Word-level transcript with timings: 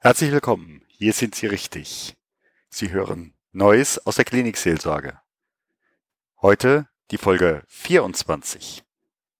Herzlich 0.00 0.30
willkommen. 0.30 0.82
Hier 0.86 1.12
sind 1.12 1.34
Sie 1.34 1.48
richtig. 1.48 2.16
Sie 2.70 2.92
hören 2.92 3.34
Neues 3.50 4.06
aus 4.06 4.14
der 4.14 4.24
Klinikseelsorge. 4.24 5.18
Heute 6.40 6.86
die 7.10 7.18
Folge 7.18 7.64
24. 7.66 8.84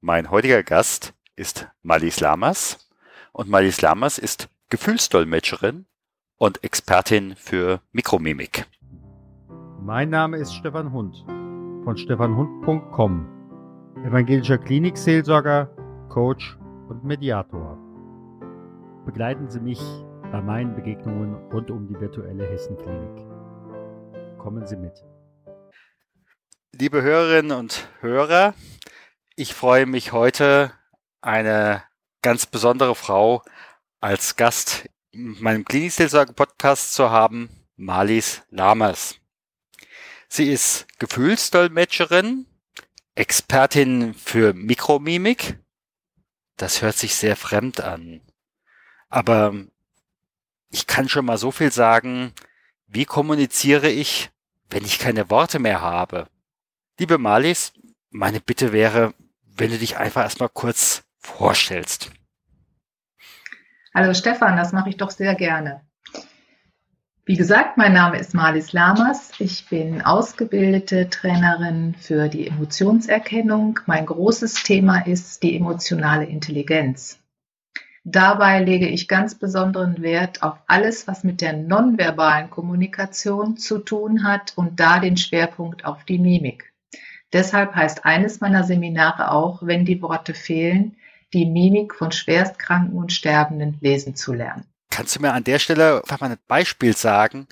Mein 0.01 0.33
heutiger 0.33 0.65
Gast 0.65 1.15
ist 1.37 1.69
Malis 1.83 2.19
Lamas 2.19 2.91
und 3.31 3.49
Malis 3.49 3.81
Lamas 3.83 4.19
ist 4.19 4.49
Gefühlsdolmetscherin 4.69 5.87
und 6.39 6.65
Expertin 6.65 7.37
für 7.37 7.81
Mikromimik. 7.93 8.67
Mein 9.81 10.11
Name 10.11 10.39
ist 10.39 10.53
Stefan 10.53 10.93
Hund 10.93 11.25
von 11.85 11.97
stefanhund.com, 11.97 13.29
evangelischer 14.05 14.59
Klinikseelsorger, 14.59 15.71
Coach 16.09 16.59
und 16.89 17.05
Mediator. 17.05 17.79
Begleiten 19.07 19.49
Sie 19.49 19.61
mich 19.61 19.81
bei 20.33 20.43
meinen 20.43 20.75
Begegnungen 20.75 21.35
rund 21.51 21.71
um 21.71 21.87
die 21.87 21.99
virtuelle 21.99 22.47
Hessenklinik. 22.51 23.27
Kommen 24.39 24.67
Sie 24.67 24.77
mit. 24.77 25.03
Liebe 26.73 27.01
Hörerinnen 27.03 27.57
und 27.57 27.89
Hörer, 28.01 28.55
ich 29.37 29.55
freue 29.55 29.87
mich 29.87 30.13
heute, 30.13 30.73
eine 31.23 31.83
ganz 32.21 32.45
besondere 32.45 32.95
Frau 32.95 33.43
als 34.01 34.37
Gast 34.37 34.91
in 35.13 35.41
meinem 35.41 35.65
Klinikseelsorge-Podcast 35.65 36.93
zu 36.93 37.11
haben, 37.11 37.49
Malis 37.77 38.43
Lamas. 38.51 39.19
Sie 40.29 40.53
ist 40.53 40.87
Gefühlsdolmetscherin, 40.99 42.47
Expertin 43.15 44.13
für 44.13 44.53
Mikromimik. 44.53 45.59
Das 46.59 46.83
hört 46.83 46.97
sich 46.97 47.15
sehr 47.15 47.35
fremd 47.35 47.81
an. 47.81 48.21
Aber 49.09 49.55
ich 50.71 50.87
kann 50.87 51.09
schon 51.09 51.25
mal 51.25 51.39
so 51.39 51.51
viel 51.51 51.73
sagen, 51.73 52.33
wie 52.87 53.05
kommuniziere 53.05 53.91
ich, 53.91 54.31
wenn 54.71 54.85
ich 54.85 54.99
keine 54.99 55.31
Worte 55.31 55.59
mehr 55.59 55.81
habe? 55.81 56.29
Liebe 56.99 57.19
Malis, 57.19 57.73
meine 58.11 58.41
Bitte 58.41 58.73
wäre, 58.73 59.15
wenn 59.45 59.71
du 59.71 59.79
dich 59.79 59.97
einfach 59.97 60.23
erstmal 60.23 60.49
kurz 60.49 61.05
vorstellst. 61.19 62.11
Hallo 63.95 64.15
Stefan, 64.15 64.57
das 64.57 64.73
mache 64.73 64.91
ich 64.91 64.97
doch 64.97 65.11
sehr 65.11 65.35
gerne. 65.35 65.83
Wie 67.25 67.37
gesagt, 67.37 67.77
mein 67.77 67.93
Name 67.93 68.19
ist 68.19 68.33
Marlies 68.33 68.73
Lamas. 68.73 69.33
Ich 69.39 69.69
bin 69.69 70.01
ausgebildete 70.01 71.11
Trainerin 71.11 71.95
für 71.95 72.29
die 72.29 72.47
Emotionserkennung. 72.47 73.81
Mein 73.85 74.07
großes 74.07 74.63
Thema 74.63 75.07
ist 75.07 75.43
die 75.43 75.55
emotionale 75.55 76.25
Intelligenz. 76.25 77.19
Dabei 78.11 78.65
lege 78.65 78.89
ich 78.89 79.07
ganz 79.07 79.35
besonderen 79.35 80.01
Wert 80.01 80.43
auf 80.43 80.57
alles, 80.67 81.07
was 81.07 81.25
mit 81.25 81.43
der 81.43 81.53
nonverbalen 81.53 82.49
Kommunikation 82.49 83.59
zu 83.59 83.81
tun 83.81 84.25
hat 84.25 84.55
und 84.57 84.81
da 84.81 84.99
den 84.99 85.19
Schwerpunkt 85.19 85.85
auf 85.85 86.05
die 86.05 86.19
Mimik. 86.19 86.73
Deshalb 87.35 87.75
heißt 87.75 88.07
eines 88.07 88.41
meiner 88.41 88.65
Seminare 88.65 89.31
auch, 89.31 89.59
wenn 89.63 89.85
die 89.85 90.01
Worte 90.01 90.33
fehlen, 90.33 90.97
die 91.35 91.45
Mimik 91.45 91.95
von 91.95 92.11
Schwerstkranken 92.11 92.97
und 92.97 93.13
Sterbenden 93.13 93.77
lesen 93.83 94.17
zu 94.17 94.33
lernen. 94.33 94.65
Kannst 94.89 95.15
du 95.15 95.21
mir 95.21 95.35
an 95.35 95.45
der 95.45 95.59
Stelle 95.59 95.97
einfach 95.97 96.21
mal 96.21 96.31
ein 96.31 96.39
Beispiel 96.49 96.97
sagen? 96.97 97.47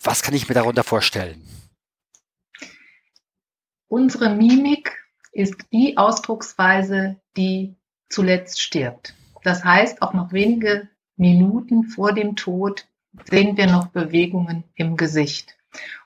Was 0.00 0.22
kann 0.22 0.34
ich 0.34 0.48
mir 0.48 0.54
darunter 0.54 0.84
vorstellen? 0.84 1.42
Unsere 3.88 4.32
Mimik 4.32 4.96
ist 5.32 5.56
die 5.72 5.96
Ausdrucksweise, 5.96 7.16
die 7.36 7.74
zuletzt 8.08 8.62
stirbt. 8.62 9.16
Das 9.42 9.64
heißt, 9.64 10.02
auch 10.02 10.12
noch 10.12 10.32
wenige 10.32 10.88
Minuten 11.16 11.84
vor 11.84 12.12
dem 12.12 12.36
Tod 12.36 12.86
sehen 13.28 13.56
wir 13.56 13.66
noch 13.66 13.88
Bewegungen 13.88 14.64
im 14.74 14.96
Gesicht. 14.96 15.56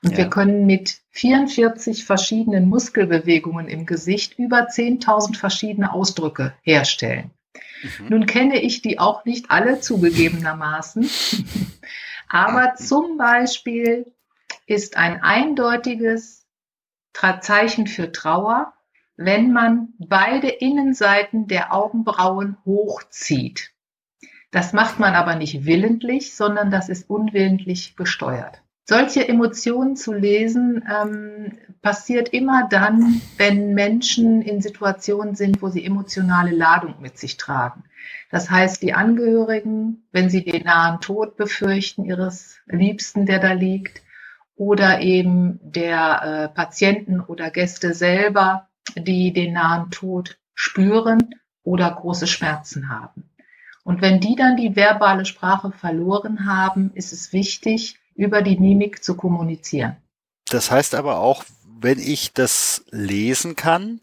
Und 0.01 0.11
ja. 0.11 0.17
wir 0.19 0.29
können 0.29 0.65
mit 0.65 1.01
44 1.11 2.05
verschiedenen 2.05 2.69
Muskelbewegungen 2.69 3.67
im 3.67 3.85
Gesicht 3.85 4.37
über 4.39 4.67
10.000 4.69 5.37
verschiedene 5.37 5.91
Ausdrücke 5.91 6.53
herstellen. 6.61 7.31
Mhm. 7.99 8.07
Nun 8.09 8.25
kenne 8.25 8.61
ich 8.61 8.81
die 8.81 8.99
auch 8.99 9.25
nicht 9.25 9.51
alle 9.51 9.79
zugegebenermaßen, 9.81 11.09
aber 12.29 12.75
zum 12.75 13.17
Beispiel 13.17 14.11
ist 14.65 14.97
ein 14.97 15.21
eindeutiges 15.21 16.45
Zeichen 17.41 17.87
für 17.87 18.11
Trauer 18.11 18.73
wenn 19.17 19.51
man 19.51 19.89
beide 19.97 20.47
Innenseiten 20.47 21.47
der 21.47 21.73
Augenbrauen 21.73 22.57
hochzieht. 22.65 23.71
Das 24.51 24.71
macht 24.73 24.99
man 24.99 25.15
aber 25.15 25.35
nicht 25.35 25.65
willentlich, 25.65 26.35
sondern 26.35 26.71
das 26.71 26.87
ist 26.87 27.09
unwillentlich 27.09 27.97
gesteuert. 27.97 28.61
Solche 28.89 29.27
Emotionen 29.27 29.97
zu 29.97 30.13
lesen 30.13 30.81
ähm, 30.89 31.57
passiert 31.81 32.29
immer 32.29 32.69
dann, 32.69 33.21
wenn 33.37 33.73
Menschen 33.73 34.41
in 34.41 34.61
Situationen 34.61 35.35
sind, 35.35 35.61
wo 35.61 35.67
sie 35.67 35.83
emotionale 35.83 36.51
Ladung 36.55 36.95
mit 37.01 37.17
sich 37.17 37.35
tragen. 37.35 37.83
Das 38.31 38.49
heißt, 38.49 38.81
die 38.81 38.93
Angehörigen, 38.93 40.07
wenn 40.13 40.29
sie 40.29 40.45
den 40.45 40.63
nahen 40.63 41.01
Tod 41.01 41.35
befürchten 41.35 42.05
ihres 42.05 42.59
Liebsten, 42.65 43.25
der 43.25 43.39
da 43.39 43.51
liegt, 43.51 44.03
oder 44.55 45.01
eben 45.01 45.59
der 45.61 46.21
äh, 46.23 46.55
Patienten 46.55 47.19
oder 47.19 47.51
Gäste 47.51 47.93
selber, 47.93 48.69
die 49.01 49.33
den 49.33 49.53
nahen 49.53 49.91
Tod 49.91 50.37
spüren 50.53 51.35
oder 51.63 51.91
große 51.91 52.27
Schmerzen 52.27 52.89
haben. 52.89 53.29
Und 53.83 54.01
wenn 54.01 54.19
die 54.19 54.35
dann 54.35 54.57
die 54.57 54.75
verbale 54.75 55.25
Sprache 55.25 55.71
verloren 55.71 56.45
haben, 56.45 56.91
ist 56.93 57.13
es 57.13 57.31
wichtig, 57.31 57.99
über 58.15 58.41
die 58.41 58.57
Mimik 58.57 59.03
zu 59.03 59.15
kommunizieren. 59.15 59.95
Das 60.49 60.71
heißt 60.71 60.95
aber 60.95 61.19
auch, 61.19 61.45
wenn 61.79 61.99
ich 61.99 62.33
das 62.33 62.83
lesen 62.89 63.55
kann, 63.55 64.01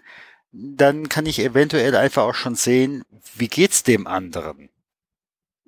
dann 0.53 1.09
kann 1.09 1.27
ich 1.27 1.41
eventuell 1.41 1.97
einfach 1.97 2.23
auch 2.23 2.35
schon 2.35 2.55
sehen, 2.55 3.03
wie 3.35 3.49
geht's 3.49 3.83
dem 3.83 4.07
anderen. 4.07 4.69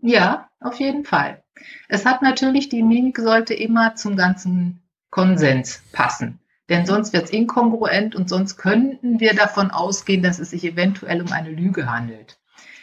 Ja, 0.00 0.48
auf 0.60 0.78
jeden 0.78 1.04
Fall. 1.04 1.42
Es 1.88 2.04
hat 2.04 2.22
natürlich, 2.22 2.68
die 2.68 2.82
Mimik 2.82 3.18
sollte 3.18 3.54
immer 3.54 3.96
zum 3.96 4.16
ganzen 4.16 4.82
Konsens 5.10 5.82
passen. 5.92 6.38
Denn 6.68 6.84
sonst 6.84 7.12
wird 7.12 7.24
es 7.24 7.30
inkongruent 7.30 8.16
und 8.16 8.28
sonst 8.28 8.56
könnten 8.56 9.20
wir 9.20 9.34
davon 9.34 9.70
ausgehen, 9.70 10.22
dass 10.22 10.38
es 10.38 10.50
sich 10.50 10.64
eventuell 10.64 11.22
um 11.22 11.30
eine 11.30 11.50
Lüge 11.50 11.90
handelt. 11.90 12.38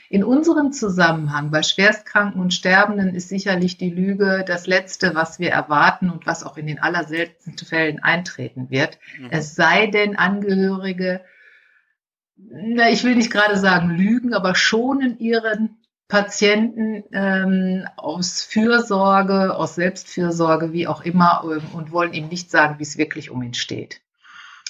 In 0.10 0.24
unserem 0.24 0.72
Zusammenhang 0.72 1.50
bei 1.50 1.64
Schwerstkranken 1.64 2.40
und 2.40 2.54
Sterbenden 2.54 3.16
ist 3.16 3.30
sicherlich 3.30 3.78
die 3.78 3.90
Lüge 3.90 4.46
das 4.46 4.68
Letzte, 4.68 5.16
was 5.16 5.40
wir 5.40 5.50
erwarten 5.50 6.12
und 6.12 6.28
was 6.28 6.44
auch 6.44 6.56
in 6.56 6.68
den 6.68 6.80
allerseltensten 6.80 7.68
Fällen 7.68 8.04
eintreten 8.04 8.70
wird. 8.70 9.00
Mhm. 9.20 9.30
Es 9.32 9.56
sei 9.56 9.88
denn, 9.88 10.16
Angehörige, 10.16 11.22
na, 12.36 12.90
ich 12.90 13.04
will 13.04 13.16
nicht 13.16 13.32
gerade 13.32 13.58
sagen 13.58 13.90
lügen, 13.90 14.34
aber 14.34 14.54
schonen 14.54 15.18
ihren 15.18 15.83
Patienten 16.08 17.04
ähm, 17.12 17.88
aus 17.98 18.42
Fürsorge, 18.44 19.56
aus 19.56 19.76
Selbstfürsorge, 19.76 20.74
wie 20.74 20.88
auch 20.88 21.02
immer, 21.02 21.44
ähm, 21.46 21.64
und 21.74 21.92
wollen 21.92 22.14
ihm 22.14 22.28
nicht 22.28 22.52
sagen, 22.52 22.80
wie 22.80 22.84
es 22.84 22.98
wirklich 22.98 23.30
um 23.30 23.42
ihn 23.42 23.54
steht. 23.54 24.02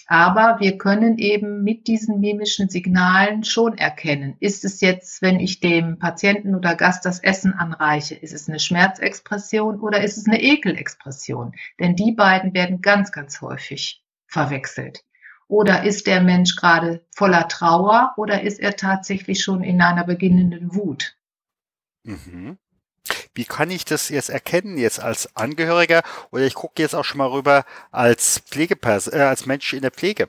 Aber 0.08 0.58
wir 0.60 0.78
können 0.78 1.18
eben 1.18 1.64
mit 1.64 1.88
diesen 1.88 2.20
mimischen 2.20 2.70
Signalen 2.70 3.44
schon 3.44 3.78
erkennen, 3.78 4.36
ist 4.40 4.66
es 4.66 4.82
jetzt, 4.82 5.22
wenn 5.22 5.40
ich 5.40 5.60
dem 5.60 5.98
Patienten 5.98 6.56
oder 6.56 6.76
Gast 6.76 7.06
das 7.06 7.20
Essen 7.20 7.54
anreiche, 7.54 8.16
ist 8.16 8.34
es 8.34 8.50
eine 8.50 8.60
Schmerzexpression 8.60 9.80
oder 9.80 10.04
ist 10.04 10.18
es 10.18 10.28
eine 10.28 10.42
Ekelexpression? 10.42 11.54
Denn 11.80 11.96
die 11.96 12.12
beiden 12.12 12.54
werden 12.54 12.82
ganz, 12.82 13.12
ganz 13.12 13.42
häufig 13.42 14.04
verwechselt. 14.28 15.04
Oder 15.48 15.84
ist 15.84 16.08
der 16.08 16.22
Mensch 16.22 16.56
gerade 16.56 17.06
voller 17.16 17.48
Trauer 17.48 18.14
oder 18.18 18.42
ist 18.42 18.60
er 18.60 18.76
tatsächlich 18.76 19.42
schon 19.42 19.64
in 19.64 19.82
einer 19.82 20.04
beginnenden 20.04 20.76
Wut? 20.76 21.16
Mhm. 22.04 22.58
Wie 23.34 23.46
kann 23.46 23.72
ich 23.72 23.84
das 23.84 24.10
jetzt 24.10 24.30
erkennen, 24.30 24.78
jetzt 24.78 25.00
als 25.00 25.36
Angehöriger 25.36 26.04
oder 26.32 26.44
ich 26.44 26.54
gucke 26.54 26.82
jetzt 26.82 26.96
auch 26.96 27.04
schon 27.04 27.18
mal 27.18 27.30
rüber 27.30 27.66
als 27.92 28.40
Pflegeperson, 28.40 29.14
äh, 29.14 29.24
als 29.24 29.46
Mensch 29.46 29.74
in 29.74 29.82
der 29.82 29.92
Pflege? 29.92 30.28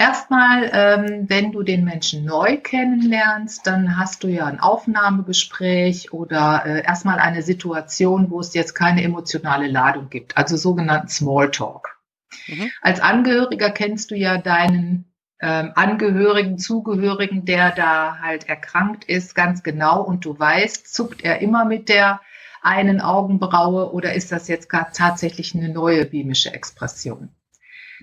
Erstmal, 0.00 0.70
ähm, 0.72 1.24
wenn 1.28 1.50
du 1.50 1.64
den 1.64 1.84
Menschen 1.84 2.24
neu 2.24 2.58
kennenlernst, 2.58 3.66
dann 3.66 3.98
hast 3.98 4.22
du 4.22 4.28
ja 4.28 4.46
ein 4.46 4.60
Aufnahmegespräch 4.60 6.12
oder 6.12 6.62
äh, 6.64 6.84
erstmal 6.84 7.18
eine 7.18 7.42
Situation, 7.42 8.30
wo 8.30 8.38
es 8.38 8.54
jetzt 8.54 8.74
keine 8.74 9.02
emotionale 9.02 9.66
Ladung 9.66 10.08
gibt, 10.08 10.36
also 10.36 10.56
sogenannten 10.56 11.08
Smalltalk. 11.08 11.98
Mhm. 12.46 12.70
Als 12.80 13.00
Angehöriger 13.00 13.70
kennst 13.70 14.12
du 14.12 14.14
ja 14.14 14.38
deinen 14.38 15.07
ähm, 15.40 15.72
Angehörigen, 15.74 16.58
Zugehörigen, 16.58 17.44
der 17.44 17.70
da 17.70 18.18
halt 18.20 18.48
erkrankt 18.48 19.04
ist, 19.04 19.34
ganz 19.34 19.62
genau 19.62 20.02
und 20.02 20.24
du 20.24 20.38
weißt, 20.38 20.92
zuckt 20.92 21.22
er 21.22 21.40
immer 21.40 21.64
mit 21.64 21.88
der 21.88 22.20
einen 22.60 23.00
Augenbraue 23.00 23.92
oder 23.92 24.14
ist 24.14 24.32
das 24.32 24.48
jetzt 24.48 24.68
tatsächlich 24.70 25.54
eine 25.54 25.68
neue 25.68 26.04
bimische 26.04 26.52
Expression? 26.52 27.30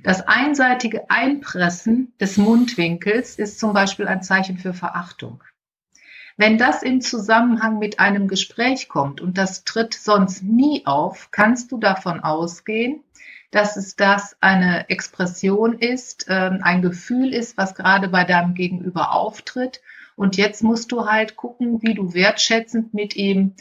Das 0.04 0.28
einseitige 0.28 1.10
Einpressen 1.10 2.14
des 2.20 2.38
Mundwinkels 2.38 3.38
ist 3.38 3.60
zum 3.60 3.74
Beispiel 3.74 4.08
ein 4.08 4.24
Zeichen 4.24 4.58
für 4.58 4.74
Verachtung. 4.74 5.44
Wenn 6.38 6.58
das 6.58 6.84
im 6.84 7.00
Zusammenhang 7.00 7.80
mit 7.80 8.00
einem 8.00 8.28
Gespräch 8.28 8.90
kommt 8.90 9.22
und 9.22 9.38
das 9.38 9.64
tritt 9.64 9.94
sonst 9.94 10.44
nie 10.44 10.86
auf, 10.86 11.30
kannst 11.32 11.72
du 11.72 11.78
davon 11.78 12.20
ausgehen, 12.20 13.05
dass 13.56 13.78
es 13.78 13.96
das 13.96 14.36
eine 14.42 14.90
Expression 14.90 15.80
ist, 15.80 16.26
ähm, 16.28 16.60
ein 16.62 16.82
Gefühl 16.82 17.34
ist, 17.34 17.58
was 17.58 17.74
gerade 17.74 18.10
bei 18.10 18.26
deinem 18.26 18.54
Gegenüber 18.54 19.14
auftritt. 19.14 19.82
Und 20.18 20.36
jetzt 20.36 20.62
musst 20.62 20.92
du 20.92 21.06
halt 21.06 21.38
gucken, 21.38 21.82
wie 21.82 21.94
du 21.94 22.14
wertschätzend 22.14 22.94
mit 22.94 23.16
ihm 23.16 23.54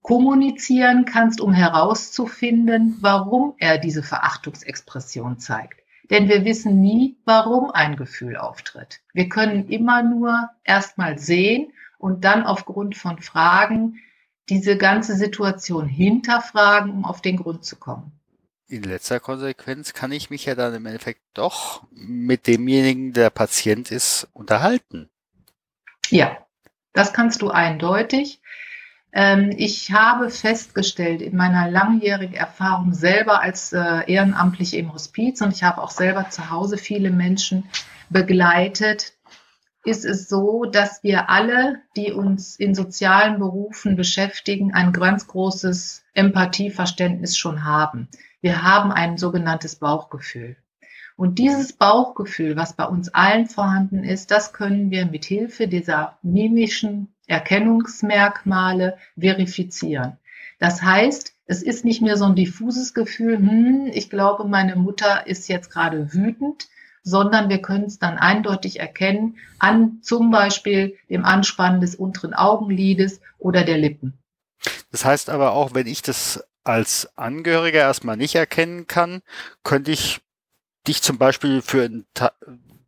kommunizieren 0.00 1.04
kannst, 1.04 1.42
um 1.42 1.52
herauszufinden, 1.52 2.96
warum 3.02 3.52
er 3.58 3.76
diese 3.76 4.02
Verachtungsexpression 4.02 5.38
zeigt. 5.38 5.82
Denn 6.08 6.30
wir 6.30 6.46
wissen 6.46 6.80
nie, 6.80 7.18
warum 7.26 7.70
ein 7.70 7.96
Gefühl 7.96 8.38
auftritt. 8.38 9.00
Wir 9.12 9.28
können 9.28 9.68
immer 9.68 10.02
nur 10.02 10.48
erstmal 10.64 11.18
sehen 11.18 11.74
und 11.98 12.24
dann 12.24 12.42
aufgrund 12.46 12.96
von 12.96 13.18
Fragen 13.18 13.98
diese 14.48 14.78
ganze 14.78 15.14
Situation 15.14 15.86
hinterfragen, 15.86 16.90
um 16.90 17.04
auf 17.04 17.20
den 17.20 17.36
Grund 17.36 17.66
zu 17.66 17.76
kommen. 17.76 18.12
In 18.68 18.82
letzter 18.82 19.20
Konsequenz 19.20 19.92
kann 19.92 20.10
ich 20.10 20.28
mich 20.28 20.46
ja 20.46 20.56
dann 20.56 20.74
im 20.74 20.86
Endeffekt 20.86 21.20
doch 21.34 21.84
mit 21.92 22.48
demjenigen, 22.48 23.12
der 23.12 23.30
Patient 23.30 23.92
ist, 23.92 24.28
unterhalten. 24.32 25.08
Ja, 26.10 26.36
das 26.92 27.12
kannst 27.12 27.42
du 27.42 27.50
eindeutig. 27.50 28.40
Ähm, 29.12 29.52
ich 29.56 29.92
habe 29.92 30.30
festgestellt 30.30 31.22
in 31.22 31.36
meiner 31.36 31.70
langjährigen 31.70 32.34
Erfahrung 32.34 32.92
selber 32.92 33.40
als 33.40 33.72
äh, 33.72 34.02
Ehrenamtliche 34.12 34.78
im 34.78 34.92
Hospiz 34.92 35.40
und 35.42 35.54
ich 35.54 35.62
habe 35.62 35.80
auch 35.80 35.90
selber 35.90 36.28
zu 36.30 36.50
Hause 36.50 36.76
viele 36.76 37.10
Menschen 37.10 37.70
begleitet, 38.10 39.12
ist 39.84 40.04
es 40.04 40.28
so, 40.28 40.64
dass 40.64 41.04
wir 41.04 41.30
alle, 41.30 41.80
die 41.96 42.10
uns 42.10 42.56
in 42.56 42.74
sozialen 42.74 43.38
Berufen 43.38 43.94
beschäftigen, 43.94 44.74
ein 44.74 44.92
ganz 44.92 45.28
großes 45.28 46.04
Empathieverständnis 46.12 47.38
schon 47.38 47.64
haben. 47.64 48.08
Wir 48.40 48.62
haben 48.62 48.92
ein 48.92 49.18
sogenanntes 49.18 49.76
Bauchgefühl. 49.76 50.56
Und 51.16 51.38
dieses 51.38 51.72
Bauchgefühl, 51.72 52.56
was 52.56 52.74
bei 52.74 52.84
uns 52.84 53.08
allen 53.08 53.46
vorhanden 53.46 54.04
ist, 54.04 54.30
das 54.30 54.52
können 54.52 54.90
wir 54.90 55.06
mit 55.06 55.24
Hilfe 55.24 55.66
dieser 55.66 56.18
mimischen 56.22 57.14
Erkennungsmerkmale 57.26 58.98
verifizieren. 59.18 60.18
Das 60.58 60.82
heißt, 60.82 61.34
es 61.46 61.62
ist 61.62 61.84
nicht 61.84 62.02
mehr 62.02 62.16
so 62.16 62.24
ein 62.24 62.34
diffuses 62.34 62.92
Gefühl, 62.92 63.38
hm, 63.38 63.90
ich 63.92 64.10
glaube, 64.10 64.44
meine 64.44 64.76
Mutter 64.76 65.26
ist 65.26 65.48
jetzt 65.48 65.70
gerade 65.70 66.12
wütend, 66.12 66.68
sondern 67.02 67.48
wir 67.48 67.62
können 67.62 67.84
es 67.84 67.98
dann 67.98 68.18
eindeutig 68.18 68.80
erkennen 68.80 69.36
an 69.58 70.00
zum 70.02 70.30
Beispiel 70.30 70.96
dem 71.08 71.24
Anspannen 71.24 71.80
des 71.80 71.94
unteren 71.94 72.34
Augenlides 72.34 73.20
oder 73.38 73.64
der 73.64 73.78
Lippen. 73.78 74.18
Das 74.90 75.04
heißt 75.04 75.30
aber 75.30 75.52
auch, 75.52 75.72
wenn 75.74 75.86
ich 75.86 76.02
das 76.02 76.44
als 76.66 77.16
Angehöriger 77.16 77.80
erstmal 77.80 78.16
nicht 78.16 78.34
erkennen 78.34 78.86
kann, 78.86 79.22
könnte 79.62 79.92
ich 79.92 80.20
dich 80.86 81.02
zum 81.02 81.18
Beispiel 81.18 81.62
für 81.62 81.84
ein, 81.84 82.06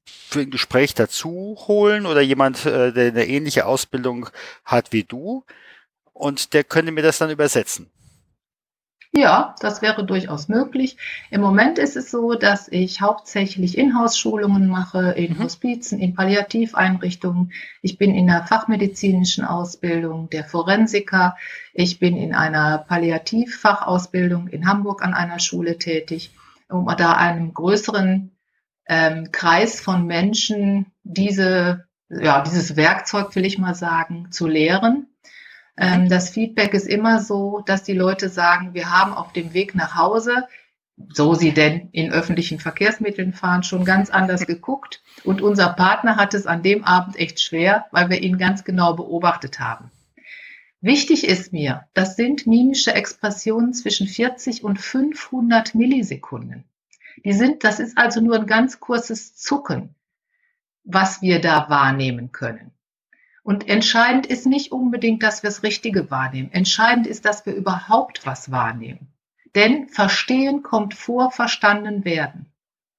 für 0.04 0.40
ein 0.40 0.50
Gespräch 0.50 0.94
dazu 0.94 1.56
holen 1.66 2.06
oder 2.06 2.20
jemand, 2.20 2.66
äh, 2.66 2.92
der 2.92 3.08
eine 3.08 3.26
ähnliche 3.26 3.66
Ausbildung 3.66 4.30
hat 4.64 4.92
wie 4.92 5.04
du 5.04 5.44
und 6.12 6.52
der 6.54 6.64
könnte 6.64 6.92
mir 6.92 7.02
das 7.02 7.18
dann 7.18 7.30
übersetzen. 7.30 7.90
Ja, 9.12 9.54
das 9.60 9.80
wäre 9.80 10.04
durchaus 10.04 10.48
möglich. 10.48 10.96
Im 11.30 11.40
Moment 11.40 11.78
ist 11.78 11.96
es 11.96 12.10
so, 12.10 12.34
dass 12.34 12.68
ich 12.68 13.00
hauptsächlich 13.00 13.78
Inhouse-Schulungen 13.78 14.68
mache 14.68 15.12
in 15.12 15.34
mhm. 15.34 15.44
Hospizen, 15.44 15.98
in 15.98 16.14
Palliativeinrichtungen. 16.14 17.52
Ich 17.80 17.96
bin 17.96 18.14
in 18.14 18.26
der 18.26 18.46
fachmedizinischen 18.46 19.44
Ausbildung 19.44 20.28
der 20.28 20.44
Forensiker. 20.44 21.36
Ich 21.72 21.98
bin 21.98 22.16
in 22.18 22.34
einer 22.34 22.78
Palliativfachausbildung 22.78 24.48
in 24.48 24.68
Hamburg 24.68 25.02
an 25.02 25.14
einer 25.14 25.40
Schule 25.40 25.78
tätig, 25.78 26.30
um 26.68 26.86
da 26.98 27.14
einem 27.14 27.54
größeren 27.54 28.36
ähm, 28.88 29.32
Kreis 29.32 29.80
von 29.80 30.06
Menschen 30.06 30.92
diese, 31.02 31.86
ja, 32.10 32.42
dieses 32.42 32.76
Werkzeug, 32.76 33.34
will 33.34 33.46
ich 33.46 33.58
mal 33.58 33.74
sagen, 33.74 34.30
zu 34.30 34.46
lehren. 34.46 35.07
Ähm, 35.78 36.08
das 36.08 36.30
Feedback 36.30 36.74
ist 36.74 36.88
immer 36.88 37.20
so, 37.20 37.62
dass 37.64 37.84
die 37.84 37.94
Leute 37.94 38.28
sagen, 38.28 38.74
wir 38.74 38.90
haben 38.90 39.14
auf 39.14 39.32
dem 39.32 39.54
Weg 39.54 39.74
nach 39.74 39.94
Hause, 39.94 40.48
so 41.12 41.34
sie 41.34 41.52
denn 41.52 41.88
in 41.92 42.10
öffentlichen 42.10 42.58
Verkehrsmitteln 42.58 43.32
fahren, 43.32 43.62
schon 43.62 43.84
ganz 43.84 44.10
anders 44.10 44.46
geguckt. 44.46 45.02
Und 45.22 45.40
unser 45.40 45.68
Partner 45.68 46.16
hat 46.16 46.34
es 46.34 46.46
an 46.46 46.64
dem 46.64 46.82
Abend 46.84 47.16
echt 47.16 47.40
schwer, 47.40 47.86
weil 47.92 48.10
wir 48.10 48.20
ihn 48.20 48.38
ganz 48.38 48.64
genau 48.64 48.94
beobachtet 48.94 49.60
haben. 49.60 49.92
Wichtig 50.80 51.26
ist 51.26 51.52
mir, 51.52 51.86
das 51.94 52.16
sind 52.16 52.46
mimische 52.46 52.94
Expressionen 52.94 53.72
zwischen 53.72 54.06
40 54.06 54.64
und 54.64 54.80
500 54.80 55.74
Millisekunden. 55.74 56.64
Die 57.24 57.32
sind, 57.32 57.64
das 57.64 57.80
ist 57.80 57.98
also 57.98 58.20
nur 58.20 58.36
ein 58.36 58.46
ganz 58.46 58.78
kurzes 58.78 59.34
Zucken, 59.36 59.94
was 60.84 61.20
wir 61.20 61.40
da 61.40 61.68
wahrnehmen 61.68 62.30
können. 62.30 62.72
Und 63.48 63.66
entscheidend 63.66 64.26
ist 64.26 64.44
nicht 64.44 64.72
unbedingt, 64.72 65.22
dass 65.22 65.42
wir 65.42 65.48
das 65.48 65.62
Richtige 65.62 66.10
wahrnehmen. 66.10 66.52
Entscheidend 66.52 67.06
ist, 67.06 67.24
dass 67.24 67.46
wir 67.46 67.54
überhaupt 67.54 68.26
was 68.26 68.50
wahrnehmen. 68.50 69.10
Denn 69.54 69.88
Verstehen 69.88 70.62
kommt 70.62 70.92
vor 70.92 71.30
Verstanden 71.30 72.04
werden. 72.04 72.52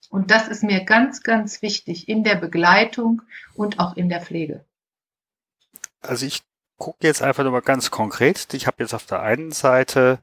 Und 0.10 0.32
das 0.32 0.48
ist 0.48 0.64
mir 0.64 0.84
ganz, 0.86 1.22
ganz 1.22 1.62
wichtig 1.62 2.10
in 2.10 2.24
der 2.24 2.34
Begleitung 2.34 3.22
und 3.54 3.78
auch 3.78 3.96
in 3.96 4.10
der 4.10 4.22
Pflege. 4.22 4.66
Also 6.02 6.26
ich 6.26 6.42
gucke 6.80 7.06
jetzt 7.06 7.22
einfach 7.22 7.44
nur 7.44 7.52
mal 7.52 7.62
ganz 7.62 7.92
konkret. 7.92 8.52
Ich 8.56 8.66
habe 8.66 8.78
jetzt 8.82 8.96
auf 8.96 9.06
der 9.06 9.22
einen 9.22 9.52
Seite 9.52 10.18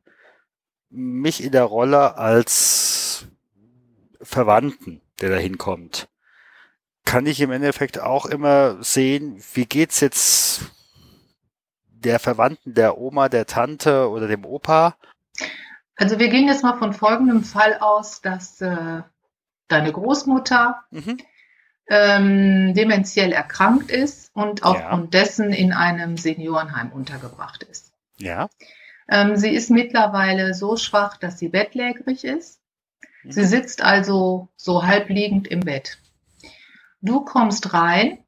mich 0.91 1.41
in 1.41 1.53
der 1.53 1.63
Rolle 1.63 2.19
als 2.19 3.29
Verwandten, 4.21 5.03
der 5.21 5.31
da 5.31 5.37
hinkommt 5.37 6.09
kann 7.07 7.25
ich 7.25 7.41
im 7.41 7.53
Endeffekt 7.53 7.99
auch 8.01 8.27
immer 8.27 8.83
sehen, 8.83 9.43
wie 9.55 9.65
geht's 9.65 10.01
jetzt 10.01 10.61
der 11.89 12.19
Verwandten, 12.19 12.75
der 12.75 12.99
Oma, 12.99 13.31
der 13.31 13.47
Tante 13.47 14.11
oder 14.11 14.29
dem 14.29 14.45
Opa? 14.45 14.97
Also 15.97 16.19
wir 16.19 16.29
gehen 16.29 16.47
jetzt 16.47 16.63
mal 16.63 16.77
von 16.77 16.93
folgendem 16.93 17.43
Fall 17.43 17.79
aus, 17.79 18.21
dass 18.21 18.61
äh, 18.61 19.03
deine 19.69 19.93
Großmutter 19.93 20.83
mhm. 20.91 21.17
ähm, 21.89 22.75
dementiell 22.75 23.33
erkrankt 23.33 23.91
ist 23.91 24.31
und 24.35 24.65
aufgrund 24.65 25.15
ja. 25.15 25.21
dessen 25.21 25.53
in 25.53 25.73
einem 25.73 26.19
Seniorenheim 26.19 26.93
untergebracht 26.93 27.63
ist. 27.63 27.93
Ja. 28.19 28.49
Ähm, 29.09 29.37
sie 29.37 29.55
ist 29.55 29.71
mittlerweile 29.71 30.55
so 30.55 30.77
schwach, 30.77 31.17
dass 31.17 31.39
sie 31.39 31.49
bettlägerig 31.49 32.25
ist. 32.25 32.61
Mhm. 33.23 33.33
Sie 33.33 33.45
sitzt 33.45 33.81
also 33.81 34.49
so 34.57 34.85
halb 34.85 35.09
liegend 35.09 35.47
im 35.47 35.61
Bett. 35.61 35.99
Du 37.07 37.21
kommst 37.21 37.73
rein 37.73 38.19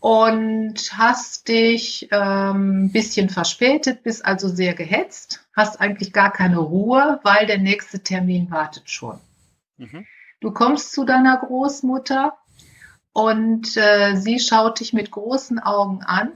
und 0.00 0.74
hast 0.96 1.48
dich 1.48 2.08
ein 2.10 2.56
ähm, 2.56 2.92
bisschen 2.92 3.28
verspätet, 3.28 4.02
bist 4.02 4.24
also 4.24 4.48
sehr 4.48 4.74
gehetzt, 4.74 5.46
hast 5.54 5.78
eigentlich 5.78 6.12
gar 6.14 6.32
keine 6.32 6.58
Ruhe, 6.58 7.20
weil 7.22 7.46
der 7.46 7.58
nächste 7.58 8.00
Termin 8.00 8.50
wartet 8.50 8.88
schon. 8.88 9.20
Mhm. 9.76 10.06
Du 10.40 10.52
kommst 10.52 10.92
zu 10.92 11.04
deiner 11.04 11.36
Großmutter 11.36 12.36
und 13.12 13.76
äh, 13.76 14.16
sie 14.16 14.40
schaut 14.40 14.80
dich 14.80 14.94
mit 14.94 15.10
großen 15.10 15.58
Augen 15.58 16.02
an 16.02 16.32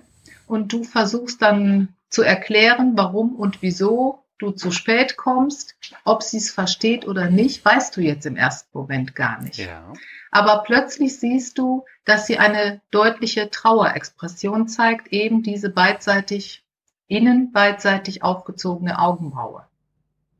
und 0.46 0.72
du 0.74 0.84
versuchst 0.84 1.40
dann 1.40 1.94
zu 2.10 2.22
erklären, 2.22 2.92
warum 2.96 3.34
und 3.34 3.62
wieso 3.62 4.24
du 4.38 4.52
zu 4.52 4.70
spät 4.70 5.16
kommst. 5.16 5.76
Ob 6.04 6.22
sie 6.22 6.38
es 6.38 6.50
versteht 6.50 7.06
oder 7.06 7.30
nicht, 7.30 7.64
weißt 7.64 7.96
du 7.96 8.00
jetzt 8.00 8.26
im 8.26 8.36
ersten 8.36 8.76
Moment 8.76 9.14
gar 9.14 9.42
nicht. 9.42 9.58
Ja. 9.58 9.92
Aber 10.30 10.62
plötzlich 10.64 11.18
siehst 11.18 11.58
du, 11.58 11.84
dass 12.04 12.26
sie 12.26 12.38
eine 12.38 12.80
deutliche 12.90 13.50
Trauerexpression 13.50 14.68
zeigt, 14.68 15.08
eben 15.08 15.42
diese 15.42 15.70
beidseitig, 15.70 16.64
innen 17.06 17.52
beidseitig 17.52 18.22
aufgezogene 18.22 18.98
Augenbraue. 18.98 19.66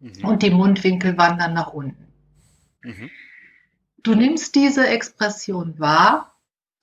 Mhm. 0.01 0.25
Und 0.25 0.43
die 0.43 0.51
Mundwinkel 0.51 1.17
wandern 1.19 1.55
nach 1.55 1.73
unten. 1.73 2.07
Mhm. 2.83 3.11
Du 4.03 4.15
nimmst 4.15 4.55
diese 4.55 4.87
Expression 4.87 5.79
wahr 5.79 6.35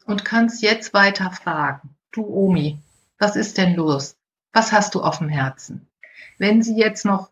und 0.06 0.26
kannst 0.26 0.62
jetzt 0.62 0.94
weiter 0.94 1.32
fragen. 1.32 1.96
Du 2.12 2.26
Omi, 2.26 2.80
was 3.18 3.36
ist 3.36 3.58
denn 3.58 3.76
los? 3.76 4.18
Was 4.52 4.72
hast 4.72 4.96
du 4.96 5.02
auf 5.02 5.20
dem 5.20 5.30
Herzen? 5.30 5.88
Wenn 6.38 6.62
sie 6.62 6.78
jetzt 6.78 7.06
noch 7.06 7.30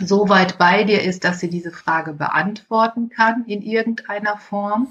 so 0.00 0.28
weit 0.28 0.58
bei 0.58 0.84
dir 0.84 1.02
ist, 1.02 1.24
dass 1.24 1.40
sie 1.40 1.50
diese 1.50 1.72
Frage 1.72 2.12
beantworten 2.12 3.08
kann 3.08 3.44
in 3.46 3.62
irgendeiner 3.62 4.36
Form, 4.36 4.88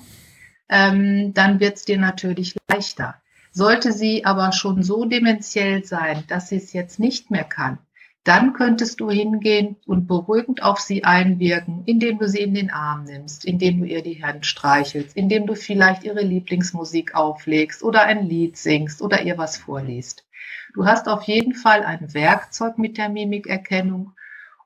ähm, 0.68 1.34
dann 1.34 1.60
wird 1.60 1.78
es 1.78 1.86
dir 1.86 1.98
natürlich 1.98 2.56
leichter. 2.70 3.16
Sollte 3.52 3.92
sie 3.92 4.26
aber 4.26 4.52
schon 4.52 4.84
so 4.84 5.06
dementiell 5.06 5.84
sein, 5.84 6.24
dass 6.28 6.50
sie 6.50 6.58
es 6.58 6.74
jetzt 6.74 7.00
nicht 7.00 7.32
mehr 7.32 7.44
kann, 7.44 7.80
dann 8.24 8.54
könntest 8.54 9.00
du 9.00 9.10
hingehen 9.10 9.78
und 9.88 10.08
beruhigend 10.08 10.62
auf 10.62 10.80
sie 10.80 11.04
einwirken, 11.04 11.84
indem 11.86 12.20
du 12.20 12.28
sie 12.28 12.42
in 12.42 12.54
den 12.54 12.70
Arm 12.70 13.06
nimmst, 13.06 13.46
indem 13.46 13.80
du 13.80 13.86
ihr 13.86 14.04
die 14.04 14.24
Hand 14.24 14.46
streichelst, 14.46 15.16
indem 15.16 15.48
du 15.48 15.56
vielleicht 15.56 16.04
ihre 16.04 16.22
Lieblingsmusik 16.22 17.16
auflegst 17.16 17.82
oder 17.82 18.04
ein 18.04 18.28
Lied 18.28 18.58
singst 18.58 19.02
oder 19.02 19.24
ihr 19.24 19.38
was 19.38 19.58
vorliest. 19.58 20.26
Du 20.74 20.86
hast 20.86 21.08
auf 21.08 21.24
jeden 21.24 21.56
Fall 21.56 21.84
ein 21.84 22.14
Werkzeug 22.14 22.78
mit 22.78 22.98
der 22.98 23.10
Mimikerkennung, 23.10 24.14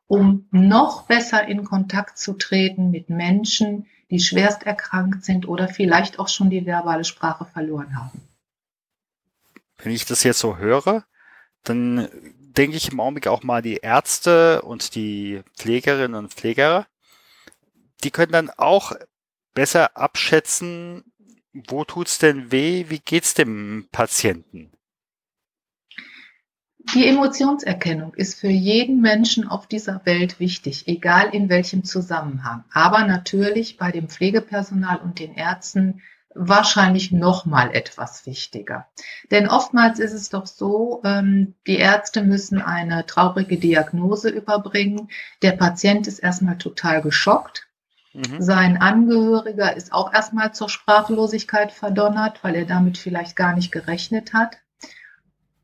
um 0.07 0.47
noch 0.51 1.03
besser 1.07 1.47
in 1.47 1.63
Kontakt 1.63 2.17
zu 2.17 2.33
treten 2.33 2.91
mit 2.91 3.09
Menschen, 3.09 3.87
die 4.09 4.19
schwerst 4.19 4.63
erkrankt 4.63 5.23
sind 5.25 5.47
oder 5.47 5.67
vielleicht 5.67 6.19
auch 6.19 6.27
schon 6.27 6.49
die 6.49 6.65
verbale 6.65 7.03
Sprache 7.03 7.45
verloren 7.45 7.95
haben. 7.95 8.21
Wenn 9.77 9.91
ich 9.91 10.05
das 10.05 10.23
jetzt 10.23 10.39
so 10.39 10.57
höre, 10.57 11.03
dann 11.63 12.07
denke 12.37 12.77
ich 12.77 12.91
im 12.91 12.99
Augenblick 12.99 13.27
auch 13.27 13.43
mal 13.43 13.61
die 13.61 13.77
Ärzte 13.77 14.61
und 14.61 14.95
die 14.95 15.41
Pflegerinnen 15.57 16.15
und 16.15 16.33
Pfleger, 16.33 16.85
die 18.03 18.11
können 18.11 18.31
dann 18.31 18.49
auch 18.49 18.93
besser 19.53 19.97
abschätzen, 19.97 21.03
wo 21.53 21.83
tut's 21.85 22.19
denn 22.19 22.51
weh, 22.51 22.85
wie 22.89 22.99
geht's 22.99 23.33
dem 23.33 23.87
Patienten? 23.91 24.71
Die 26.93 27.07
Emotionserkennung 27.07 28.13
ist 28.13 28.39
für 28.39 28.49
jeden 28.49 29.01
Menschen 29.01 29.47
auf 29.47 29.67
dieser 29.67 30.05
Welt 30.05 30.39
wichtig, 30.39 30.87
egal 30.87 31.29
in 31.33 31.49
welchem 31.49 31.83
Zusammenhang. 31.83 32.65
Aber 32.71 33.05
natürlich 33.05 33.77
bei 33.77 33.91
dem 33.91 34.09
Pflegepersonal 34.09 34.97
und 34.97 35.19
den 35.19 35.33
Ärzten 35.33 36.01
wahrscheinlich 36.35 37.11
noch 37.11 37.45
mal 37.45 37.73
etwas 37.73 38.25
wichtiger. 38.25 38.87
Denn 39.31 39.47
oftmals 39.47 39.99
ist 39.99 40.13
es 40.13 40.29
doch 40.29 40.47
so, 40.47 41.01
ähm, 41.03 41.55
die 41.67 41.77
Ärzte 41.77 42.23
müssen 42.23 42.61
eine 42.61 43.05
traurige 43.05 43.57
Diagnose 43.57 44.29
überbringen. 44.29 45.09
Der 45.41 45.51
Patient 45.51 46.07
ist 46.07 46.19
erstmal 46.19 46.57
total 46.57 47.01
geschockt. 47.01 47.67
Mhm. 48.13 48.41
Sein 48.41 48.81
Angehöriger 48.81 49.75
ist 49.75 49.93
auch 49.93 50.13
erstmal 50.13 50.53
zur 50.53 50.69
Sprachlosigkeit 50.69 51.71
verdonnert, 51.71 52.43
weil 52.43 52.55
er 52.55 52.65
damit 52.65 52.97
vielleicht 52.97 53.35
gar 53.35 53.55
nicht 53.55 53.71
gerechnet 53.71 54.33
hat. 54.33 54.57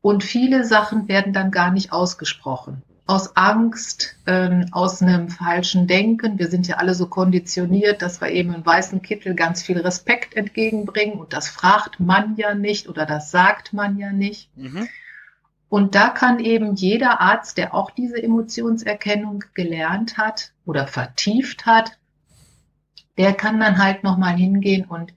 Und 0.02 0.24
viele 0.24 0.64
Sachen 0.64 1.08
werden 1.08 1.32
dann 1.32 1.50
gar 1.50 1.70
nicht 1.70 1.92
ausgesprochen. 1.92 2.82
Aus 3.06 3.36
Angst, 3.36 4.16
ähm, 4.26 4.66
aus 4.70 5.02
einem 5.02 5.28
falschen 5.28 5.86
Denken. 5.86 6.38
Wir 6.38 6.48
sind 6.48 6.68
ja 6.68 6.76
alle 6.76 6.94
so 6.94 7.06
konditioniert, 7.06 8.02
dass 8.02 8.20
wir 8.20 8.30
eben 8.30 8.54
im 8.54 8.64
weißen 8.64 9.02
Kittel 9.02 9.34
ganz 9.34 9.62
viel 9.62 9.78
Respekt 9.78 10.36
entgegenbringen. 10.36 11.18
Und 11.18 11.32
das 11.32 11.48
fragt 11.48 11.98
man 11.98 12.36
ja 12.36 12.54
nicht 12.54 12.88
oder 12.88 13.04
das 13.06 13.30
sagt 13.30 13.72
man 13.72 13.98
ja 13.98 14.12
nicht. 14.12 14.56
Mhm. 14.56 14.88
Und 15.68 15.94
da 15.94 16.08
kann 16.08 16.40
eben 16.40 16.74
jeder 16.74 17.20
Arzt, 17.20 17.58
der 17.58 17.74
auch 17.74 17.90
diese 17.90 18.20
Emotionserkennung 18.20 19.44
gelernt 19.54 20.18
hat 20.18 20.52
oder 20.64 20.86
vertieft 20.86 21.66
hat, 21.66 21.96
der 23.18 23.34
kann 23.34 23.60
dann 23.60 23.78
halt 23.78 24.02
nochmal 24.02 24.34
hingehen 24.34 24.84
und 24.84 25.12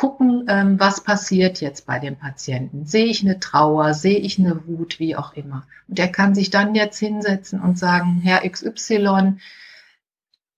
gucken, 0.00 0.46
ähm, 0.48 0.80
was 0.80 1.04
passiert 1.04 1.60
jetzt 1.60 1.84
bei 1.84 1.98
dem 1.98 2.16
Patienten. 2.16 2.86
Sehe 2.86 3.04
ich 3.04 3.22
eine 3.22 3.38
Trauer, 3.38 3.92
sehe 3.92 4.18
ich 4.18 4.38
eine 4.38 4.66
Wut, 4.66 4.98
wie 4.98 5.14
auch 5.14 5.34
immer. 5.34 5.66
Und 5.88 5.98
er 5.98 6.08
kann 6.08 6.34
sich 6.34 6.48
dann 6.48 6.74
jetzt 6.74 6.98
hinsetzen 6.98 7.60
und 7.60 7.78
sagen, 7.78 8.18
Herr 8.22 8.48
XY, 8.48 9.36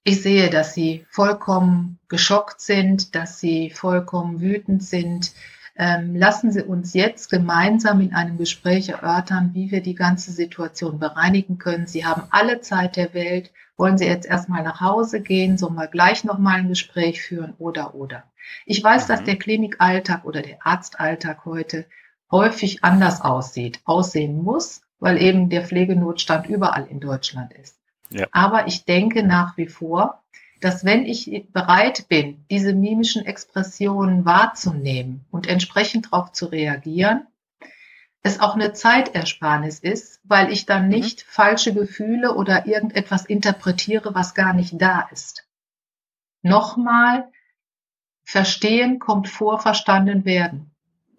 ich 0.05 0.23
sehe, 0.23 0.49
dass 0.49 0.75
Sie 0.75 1.05
vollkommen 1.11 1.99
geschockt 2.09 2.61
sind, 2.61 3.17
dass 3.17 3.41
Sie 3.41 3.71
vollkommen 3.71 4.41
wütend 4.41 4.85
sind. 4.85 5.33
Ähm, 5.75 6.15
lassen 6.15 6.53
Sie 6.53 6.63
uns 6.63 6.95
jetzt 6.95 7.29
gemeinsam 7.29 8.01
in 8.01 8.15
einem 8.15 8.39
Gespräch 8.39 8.91
erörtern, 8.91 9.51
wie 9.55 9.73
wir 9.73 9.83
die 9.83 9.97
ganze 9.97 10.31
Situation 10.31 11.01
bereinigen 11.01 11.59
können. 11.59 11.89
Sie 11.89 12.07
haben 12.07 12.23
alle 12.31 12.61
Zeit 12.61 12.95
der 12.95 13.13
Welt. 13.13 13.51
Wollen 13.77 13.99
Sie 13.99 14.07
jetzt 14.07 14.27
erstmal 14.27 14.63
nach 14.63 14.81
Hause 14.81 15.21
gehen? 15.21 15.59
Sollen 15.59 15.75
wir 15.75 15.89
gleich 15.89 16.23
nochmal 16.23 16.61
ein 16.61 16.69
Gespräch 16.69 17.23
führen? 17.23 17.55
Oder, 17.59 17.97
oder. 17.97 18.23
Ich 18.67 18.83
weiß, 18.83 19.05
mhm. 19.05 19.09
dass 19.09 19.25
der 19.25 19.37
Klinikalltag 19.37 20.25
oder 20.25 20.43
der 20.43 20.65
Arztalltag 20.67 21.45
heute 21.45 21.87
häufig 22.31 22.83
anders 22.83 23.21
aussieht, 23.21 23.81
aussehen 23.85 24.43
muss, 24.43 24.83
weil 24.99 25.21
eben 25.21 25.51
der 25.51 25.67
Pflegenotstand 25.67 26.47
überall 26.47 26.87
in 26.87 27.01
Deutschland 27.01 27.53
ist. 27.53 27.79
Ja. 28.11 28.27
Aber 28.33 28.67
ich 28.67 28.85
denke 28.85 29.23
nach 29.23 29.57
wie 29.57 29.67
vor, 29.67 30.23
dass 30.61 30.85
wenn 30.85 31.05
ich 31.07 31.47
bereit 31.53 32.09
bin, 32.09 32.45
diese 32.51 32.73
mimischen 32.73 33.27
Expressionen 33.27 34.25
wahrzunehmen 34.25 35.25
und 35.31 35.49
entsprechend 35.49 36.07
darauf 36.07 36.33
zu 36.33 36.47
reagieren, 36.47 37.27
es 38.23 38.39
auch 38.39 38.55
eine 38.55 38.73
Zeitersparnis 38.73 39.81
ist, 39.81 40.21
weil 40.23 40.53
ich 40.53 40.65
dann 40.65 40.85
mhm. 40.85 40.91
nicht 40.91 41.27
mhm. 41.27 41.31
falsche 41.31 41.75
Gefühle 41.75 42.35
oder 42.35 42.67
irgendetwas 42.67 43.27
interpretiere, 43.27 44.15
was 44.15 44.35
gar 44.35 44.55
nicht 44.55 44.81
da 44.81 45.09
ist. 45.11 45.45
Nochmal, 46.43 47.29
Verstehen 48.25 48.99
kommt 48.99 49.29
vor 49.29 49.61
verstanden 49.61 50.25
werden. 50.25 50.71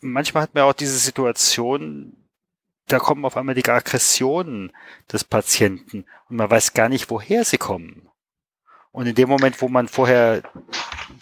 Manchmal 0.01 0.43
hat 0.43 0.55
man 0.55 0.63
auch 0.63 0.73
diese 0.73 0.97
Situation, 0.97 2.15
da 2.87 2.99
kommen 2.99 3.25
auf 3.25 3.37
einmal 3.37 3.55
die 3.55 3.65
Aggressionen 3.65 4.71
des 5.11 5.23
Patienten 5.23 6.05
und 6.29 6.35
man 6.37 6.49
weiß 6.49 6.73
gar 6.73 6.89
nicht, 6.89 7.09
woher 7.09 7.45
sie 7.45 7.57
kommen. 7.57 8.09
Und 8.91 9.07
in 9.07 9.15
dem 9.15 9.29
Moment, 9.29 9.61
wo 9.61 9.69
man 9.69 9.87
vorher 9.87 10.43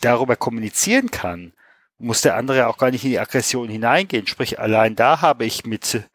darüber 0.01 0.35
kommunizieren 0.35 1.09
kann, 1.09 1.53
muss 1.97 2.21
der 2.21 2.35
andere 2.35 2.67
auch 2.67 2.77
gar 2.77 2.91
nicht 2.91 3.03
in 3.03 3.11
die 3.11 3.19
Aggression 3.19 3.69
hineingehen. 3.69 4.27
Sprich, 4.27 4.59
allein 4.59 4.95
da 4.95 5.21
habe 5.21 5.45
ich 5.45 5.65
mit 5.65 6.09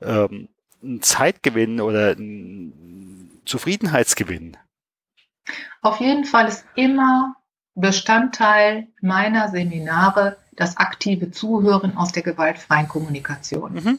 ähm, 0.00 0.48
einem 0.82 1.02
Zeitgewinn 1.02 1.80
oder 1.80 2.12
einem 2.12 3.40
Zufriedenheitsgewinn. 3.44 4.56
Auf 5.82 6.00
jeden 6.00 6.24
Fall 6.24 6.46
ist 6.46 6.64
immer 6.76 7.34
Bestandteil 7.74 8.88
meiner 9.00 9.48
Seminare 9.48 10.36
das 10.52 10.76
aktive 10.76 11.30
Zuhören 11.30 11.96
aus 11.96 12.12
der 12.12 12.22
gewaltfreien 12.22 12.88
Kommunikation. 12.88 13.74
Mhm. 13.74 13.98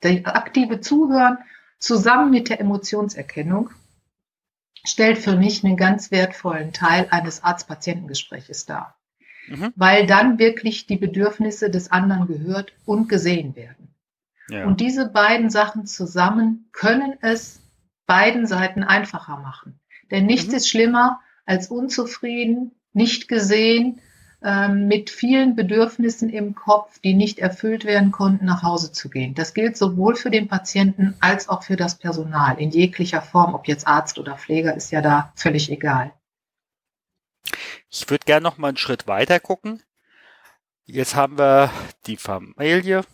Das 0.00 0.24
aktive 0.24 0.80
Zuhören 0.80 1.38
zusammen 1.78 2.30
mit 2.30 2.48
der 2.48 2.60
Emotionserkennung 2.60 3.70
stellt 4.84 5.18
für 5.18 5.36
mich 5.36 5.64
einen 5.64 5.76
ganz 5.76 6.10
wertvollen 6.10 6.72
Teil 6.72 7.06
eines 7.10 7.44
Arzt-Patientengespräches 7.44 8.66
dar, 8.66 8.96
mhm. 9.48 9.72
weil 9.76 10.06
dann 10.06 10.38
wirklich 10.38 10.86
die 10.86 10.96
Bedürfnisse 10.96 11.70
des 11.70 11.92
anderen 11.92 12.26
gehört 12.26 12.72
und 12.86 13.08
gesehen 13.08 13.54
werden. 13.56 13.94
Ja. 14.48 14.66
Und 14.66 14.80
diese 14.80 15.08
beiden 15.08 15.50
Sachen 15.50 15.86
zusammen 15.86 16.68
können 16.72 17.16
es 17.20 17.60
beiden 18.06 18.46
Seiten 18.46 18.82
einfacher 18.82 19.36
machen. 19.36 19.78
Denn 20.10 20.26
nichts 20.26 20.48
mhm. 20.48 20.54
ist 20.56 20.68
schlimmer, 20.68 21.20
als 21.50 21.66
unzufrieden, 21.66 22.70
nicht 22.92 23.26
gesehen, 23.26 24.00
ähm, 24.42 24.86
mit 24.86 25.10
vielen 25.10 25.56
Bedürfnissen 25.56 26.30
im 26.30 26.54
Kopf, 26.54 27.00
die 27.00 27.12
nicht 27.12 27.40
erfüllt 27.40 27.84
werden 27.84 28.12
konnten, 28.12 28.46
nach 28.46 28.62
Hause 28.62 28.92
zu 28.92 29.10
gehen. 29.10 29.34
Das 29.34 29.52
gilt 29.52 29.76
sowohl 29.76 30.14
für 30.14 30.30
den 30.30 30.46
Patienten 30.46 31.14
als 31.20 31.48
auch 31.48 31.64
für 31.64 31.76
das 31.76 31.98
Personal 31.98 32.58
in 32.58 32.70
jeglicher 32.70 33.20
Form, 33.20 33.54
ob 33.54 33.66
jetzt 33.66 33.86
Arzt 33.86 34.18
oder 34.18 34.38
Pfleger, 34.38 34.74
ist 34.74 34.92
ja 34.92 35.02
da 35.02 35.32
völlig 35.34 35.70
egal. 35.70 36.12
Ich 37.90 38.08
würde 38.08 38.24
gerne 38.24 38.44
noch 38.44 38.56
mal 38.56 38.68
einen 38.68 38.76
Schritt 38.76 39.08
weiter 39.08 39.40
gucken. 39.40 39.82
Jetzt 40.84 41.16
haben 41.16 41.36
wir 41.36 41.70
die 42.06 42.16
Familie, 42.16 43.04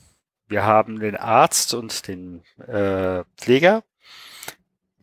wir 0.47 0.64
haben 0.64 1.00
den 1.00 1.16
Arzt 1.16 1.73
und 1.73 2.07
den 2.07 2.43
äh, 2.59 3.25
Pfleger 3.37 3.83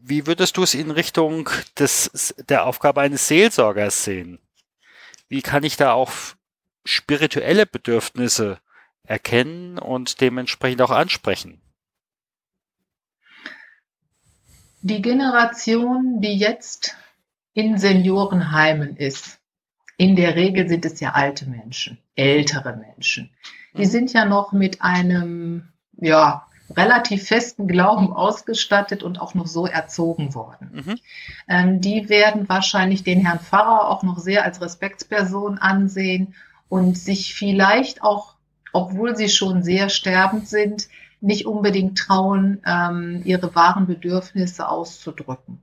wie 0.05 0.27
würdest 0.27 0.57
du 0.57 0.63
es 0.63 0.73
in 0.73 0.91
Richtung 0.91 1.49
des, 1.79 2.35
der 2.49 2.65
Aufgabe 2.65 3.01
eines 3.01 3.27
Seelsorgers 3.27 4.03
sehen? 4.03 4.39
Wie 5.29 5.41
kann 5.41 5.63
ich 5.63 5.77
da 5.77 5.93
auch 5.93 6.11
spirituelle 6.83 7.65
Bedürfnisse 7.65 8.59
erkennen 9.03 9.79
und 9.79 10.19
dementsprechend 10.19 10.81
auch 10.81 10.91
ansprechen? 10.91 11.61
Die 14.81 15.01
Generation, 15.01 16.19
die 16.19 16.37
jetzt 16.37 16.97
in 17.53 17.77
Seniorenheimen 17.77 18.97
ist, 18.97 19.39
in 19.95 20.17
der 20.17 20.35
Regel 20.35 20.67
sind 20.67 20.83
es 20.83 20.99
ja 20.99 21.11
alte 21.11 21.45
Menschen, 21.49 21.97
ältere 22.15 22.75
Menschen. 22.75 23.29
Die 23.77 23.85
mhm. 23.85 23.89
sind 23.89 24.13
ja 24.13 24.25
noch 24.25 24.51
mit 24.51 24.81
einem, 24.81 25.69
ja, 25.93 26.45
relativ 26.75 27.27
festen 27.27 27.67
Glauben 27.67 28.13
ausgestattet 28.13 29.03
und 29.03 29.19
auch 29.19 29.33
noch 29.33 29.47
so 29.47 29.65
erzogen 29.65 30.33
worden. 30.33 30.69
Mhm. 30.73 30.99
Ähm, 31.47 31.81
die 31.81 32.09
werden 32.09 32.47
wahrscheinlich 32.49 33.03
den 33.03 33.25
Herrn 33.25 33.39
Pfarrer 33.39 33.89
auch 33.89 34.03
noch 34.03 34.19
sehr 34.19 34.43
als 34.43 34.61
Respektsperson 34.61 35.57
ansehen 35.57 36.35
und 36.69 36.97
sich 36.97 37.35
vielleicht 37.35 38.03
auch, 38.03 38.35
obwohl 38.71 39.15
sie 39.15 39.29
schon 39.29 39.63
sehr 39.63 39.89
sterbend 39.89 40.47
sind, 40.47 40.87
nicht 41.21 41.45
unbedingt 41.45 41.97
trauen, 41.97 42.61
ähm, 42.65 43.21
ihre 43.23 43.55
wahren 43.55 43.87
Bedürfnisse 43.87 44.67
auszudrücken. 44.67 45.59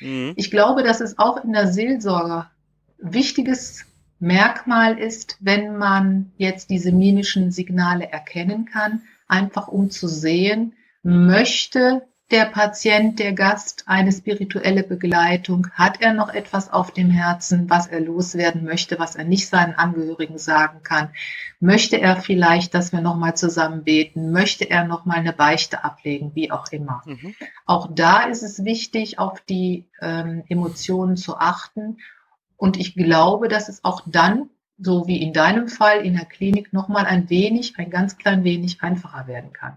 Mhm. 0.00 0.34
Ich 0.36 0.50
glaube, 0.50 0.82
dass 0.82 1.00
es 1.00 1.18
auch 1.18 1.42
in 1.42 1.52
der 1.52 1.72
Seelsorge 1.72 2.46
wichtiges 2.98 3.86
Merkmal 4.20 4.98
ist, 4.98 5.36
wenn 5.40 5.76
man 5.76 6.32
jetzt 6.36 6.70
diese 6.70 6.90
mimischen 6.90 7.52
Signale 7.52 8.10
erkennen 8.10 8.64
kann, 8.64 9.02
einfach 9.28 9.68
um 9.68 9.90
zu 9.90 10.08
sehen, 10.08 10.74
möchte 11.02 12.02
der 12.30 12.44
Patient, 12.44 13.18
der 13.18 13.32
Gast 13.32 13.84
eine 13.86 14.12
spirituelle 14.12 14.82
Begleitung? 14.82 15.68
Hat 15.72 16.00
er 16.00 16.12
noch 16.12 16.28
etwas 16.28 16.70
auf 16.70 16.92
dem 16.92 17.10
Herzen, 17.10 17.70
was 17.70 17.86
er 17.86 18.00
loswerden 18.00 18.64
möchte, 18.64 18.98
was 18.98 19.16
er 19.16 19.24
nicht 19.24 19.48
seinen 19.48 19.74
Angehörigen 19.74 20.38
sagen 20.38 20.82
kann? 20.82 21.10
Möchte 21.60 21.98
er 21.98 22.16
vielleicht, 22.16 22.74
dass 22.74 22.92
wir 22.92 23.00
nochmal 23.00 23.34
zusammen 23.34 23.84
beten? 23.84 24.30
Möchte 24.30 24.68
er 24.68 24.84
nochmal 24.84 25.18
eine 25.18 25.32
Beichte 25.32 25.84
ablegen, 25.84 26.34
wie 26.34 26.50
auch 26.50 26.66
immer? 26.70 27.02
Mhm. 27.06 27.34
Auch 27.64 27.88
da 27.90 28.24
ist 28.24 28.42
es 28.42 28.64
wichtig, 28.64 29.18
auf 29.18 29.40
die 29.40 29.88
ähm, 30.00 30.44
Emotionen 30.48 31.16
zu 31.16 31.38
achten. 31.38 31.98
Und 32.56 32.76
ich 32.76 32.94
glaube, 32.94 33.48
dass 33.48 33.68
es 33.68 33.84
auch 33.84 34.02
dann, 34.04 34.50
so 34.78 35.06
wie 35.06 35.20
in 35.20 35.32
deinem 35.32 35.68
Fall 35.68 36.04
in 36.04 36.14
der 36.14 36.24
Klinik, 36.24 36.72
nochmal 36.72 37.04
ein 37.04 37.28
wenig, 37.28 37.78
ein 37.78 37.90
ganz 37.90 38.16
klein 38.16 38.44
wenig 38.44 38.82
einfacher 38.82 39.26
werden 39.26 39.52
kann. 39.52 39.76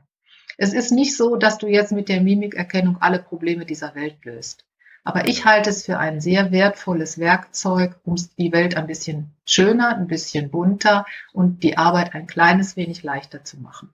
Es 0.58 0.74
ist 0.74 0.92
nicht 0.92 1.18
so, 1.18 1.38
dass 1.38 1.58
du 1.58 1.68
jetzt 1.68 1.92
mit 1.92 2.08
der 2.08 2.22
Mimikerkennung 2.22 3.02
alle 3.02 3.20
Probleme 3.20 3.66
dieser 3.66 3.96
Welt 3.96 4.24
löst. 4.24 4.66
Aber 5.04 5.28
ich 5.28 5.46
halte 5.46 5.72
es 5.72 5.86
für 5.86 5.98
ein 5.98 6.22
sehr 6.22 6.52
wertvolles 6.52 7.18
Werkzeug, 7.18 8.00
um 8.04 8.16
die 8.38 8.52
Welt 8.52 8.76
ein 8.76 8.86
bisschen 8.86 9.36
schöner, 9.46 9.96
ein 9.96 10.06
bisschen 10.06 10.52
bunter 10.52 11.06
und 11.34 11.64
die 11.64 11.78
Arbeit 11.78 12.14
ein 12.14 12.28
kleines 12.28 12.76
wenig 12.76 13.02
leichter 13.02 13.44
zu 13.44 13.60
machen. 13.60 13.90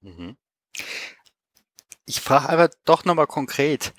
Mhm. 0.00 0.36
Ich 2.06 2.22
frage 2.22 2.48
aber 2.48 2.70
doch 2.86 3.04
nochmal 3.04 3.26
konkret, 3.26 3.92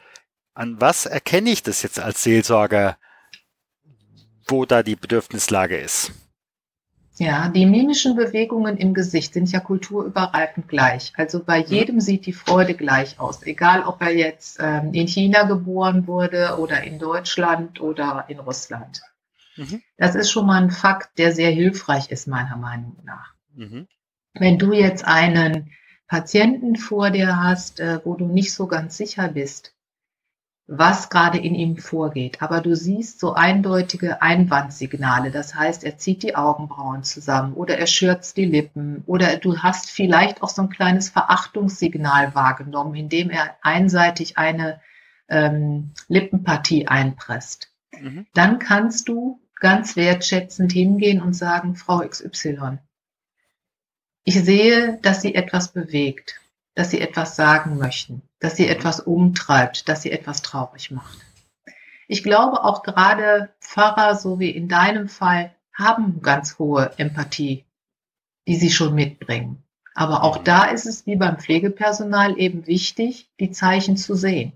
an 0.55 0.81
was 0.81 1.05
erkenne 1.05 1.51
ich 1.51 1.61
das 1.61 1.83
jetzt 1.83 1.99
als 1.99 2.23
Seelsorger, 2.23 2.97
wo 4.47 4.65
da 4.65 4.81
die 4.81 4.95
Bedürfnislage 4.95 5.77
ist? 5.77 6.11
Ja, 7.19 7.49
die 7.49 7.65
mimischen 7.65 8.15
Bewegungen 8.15 8.77
im 8.77 8.93
Gesicht 8.93 9.33
sind 9.33 9.51
ja 9.51 9.59
kulturübergreifend 9.59 10.69
gleich. 10.69 11.11
Also 11.17 11.43
bei 11.43 11.59
mhm. 11.59 11.65
jedem 11.65 11.99
sieht 11.99 12.25
die 12.25 12.33
Freude 12.33 12.75
gleich 12.75 13.19
aus, 13.19 13.43
egal 13.43 13.83
ob 13.83 14.01
er 14.01 14.15
jetzt 14.15 14.57
ähm, 14.61 14.93
in 14.93 15.05
China 15.05 15.43
geboren 15.43 16.07
wurde 16.07 16.57
oder 16.59 16.81
in 16.81 16.97
Deutschland 16.97 17.81
oder 17.81 18.23
in 18.29 18.39
Russland. 18.39 19.01
Mhm. 19.57 19.81
Das 19.97 20.15
ist 20.15 20.31
schon 20.31 20.45
mal 20.45 20.63
ein 20.63 20.71
Fakt, 20.71 21.17
der 21.17 21.33
sehr 21.33 21.51
hilfreich 21.51 22.09
ist, 22.09 22.25
meiner 22.27 22.55
Meinung 22.55 22.95
nach. 23.03 23.33
Mhm. 23.53 23.87
Wenn 24.33 24.57
du 24.57 24.71
jetzt 24.71 25.03
einen 25.03 25.71
Patienten 26.07 26.77
vor 26.77 27.11
dir 27.11 27.37
hast, 27.37 27.81
äh, 27.81 27.99
wo 28.05 28.15
du 28.15 28.27
nicht 28.27 28.53
so 28.53 28.67
ganz 28.67 28.95
sicher 28.95 29.27
bist, 29.27 29.73
was 30.71 31.09
gerade 31.09 31.39
in 31.39 31.55
ihm 31.55 31.77
vorgeht. 31.77 32.43
Aber 32.43 32.61
du 32.61 32.75
siehst 32.75 33.19
so 33.19 33.33
eindeutige 33.33 34.21
Einwandsignale. 34.21 35.31
Das 35.31 35.55
heißt, 35.55 35.83
er 35.83 35.97
zieht 35.97 36.21
die 36.21 36.35
Augenbrauen 36.35 37.03
zusammen 37.03 37.55
oder 37.55 37.79
er 37.79 37.87
schürzt 37.87 38.37
die 38.37 38.45
Lippen 38.45 39.03
oder 39.07 39.37
du 39.37 39.57
hast 39.57 39.89
vielleicht 39.89 40.43
auch 40.43 40.49
so 40.49 40.61
ein 40.61 40.69
kleines 40.69 41.09
Verachtungssignal 41.09 42.35
wahrgenommen, 42.35 42.93
indem 42.93 43.31
er 43.31 43.55
einseitig 43.63 44.37
eine 44.37 44.79
ähm, 45.27 45.91
Lippenpartie 46.07 46.87
einpresst. 46.87 47.71
Mhm. 47.99 48.27
Dann 48.35 48.59
kannst 48.59 49.07
du 49.07 49.41
ganz 49.59 49.95
wertschätzend 49.95 50.71
hingehen 50.71 51.19
und 51.19 51.33
sagen, 51.33 51.75
Frau 51.75 52.07
XY, 52.07 52.77
ich 54.23 54.39
sehe, 54.43 54.99
dass 55.01 55.23
sie 55.23 55.33
etwas 55.33 55.73
bewegt 55.73 56.39
dass 56.79 56.91
sie 56.91 57.01
etwas 57.01 57.35
sagen 57.35 57.77
möchten, 57.77 58.21
dass 58.39 58.55
sie 58.55 58.67
etwas 58.67 58.99
umtreibt, 58.99 59.89
dass 59.89 60.01
sie 60.01 60.11
etwas 60.11 60.41
traurig 60.41 60.91
macht. 60.91 61.19
Ich 62.07 62.23
glaube 62.23 62.63
auch 62.63 62.83
gerade 62.83 63.49
Pfarrer, 63.59 64.15
so 64.15 64.39
wie 64.39 64.49
in 64.49 64.67
deinem 64.67 65.09
Fall, 65.09 65.55
haben 65.73 66.21
ganz 66.21 66.57
hohe 66.57 66.91
Empathie, 66.97 67.65
die 68.47 68.55
sie 68.55 68.71
schon 68.71 68.95
mitbringen. 68.95 69.63
Aber 69.93 70.23
auch 70.23 70.37
da 70.37 70.65
ist 70.65 70.85
es 70.85 71.05
wie 71.05 71.15
beim 71.15 71.37
Pflegepersonal 71.37 72.39
eben 72.39 72.67
wichtig, 72.67 73.29
die 73.39 73.51
Zeichen 73.51 73.97
zu 73.97 74.15
sehen. 74.15 74.53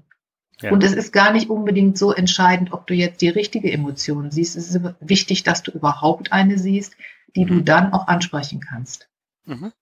Ja. 0.62 0.72
Und 0.72 0.84
es 0.84 0.94
ist 0.94 1.12
gar 1.12 1.34
nicht 1.34 1.50
unbedingt 1.50 1.98
so 1.98 2.13
entscheidend, 2.13 2.72
ob 2.72 2.88
du 2.88 2.94
jetzt 2.94 3.22
die 3.22 3.30
richtige 3.30 3.72
Emotion 3.72 4.32
siehst. 4.32 4.56
Es 4.56 4.74
ist 4.74 4.82
wichtig, 5.00 5.44
dass 5.44 5.63
du 5.63 5.72
überhaupt 5.72 6.32
eine 6.32 6.58
siehst, 6.58 6.96
die 7.36 7.46
du 7.46 7.56
mhm. 7.56 7.66
dann 7.66 7.94
auch 7.94 8.08
ansprechen 8.08 8.62
kannst. 8.62 9.10
Mhm. 9.46 9.74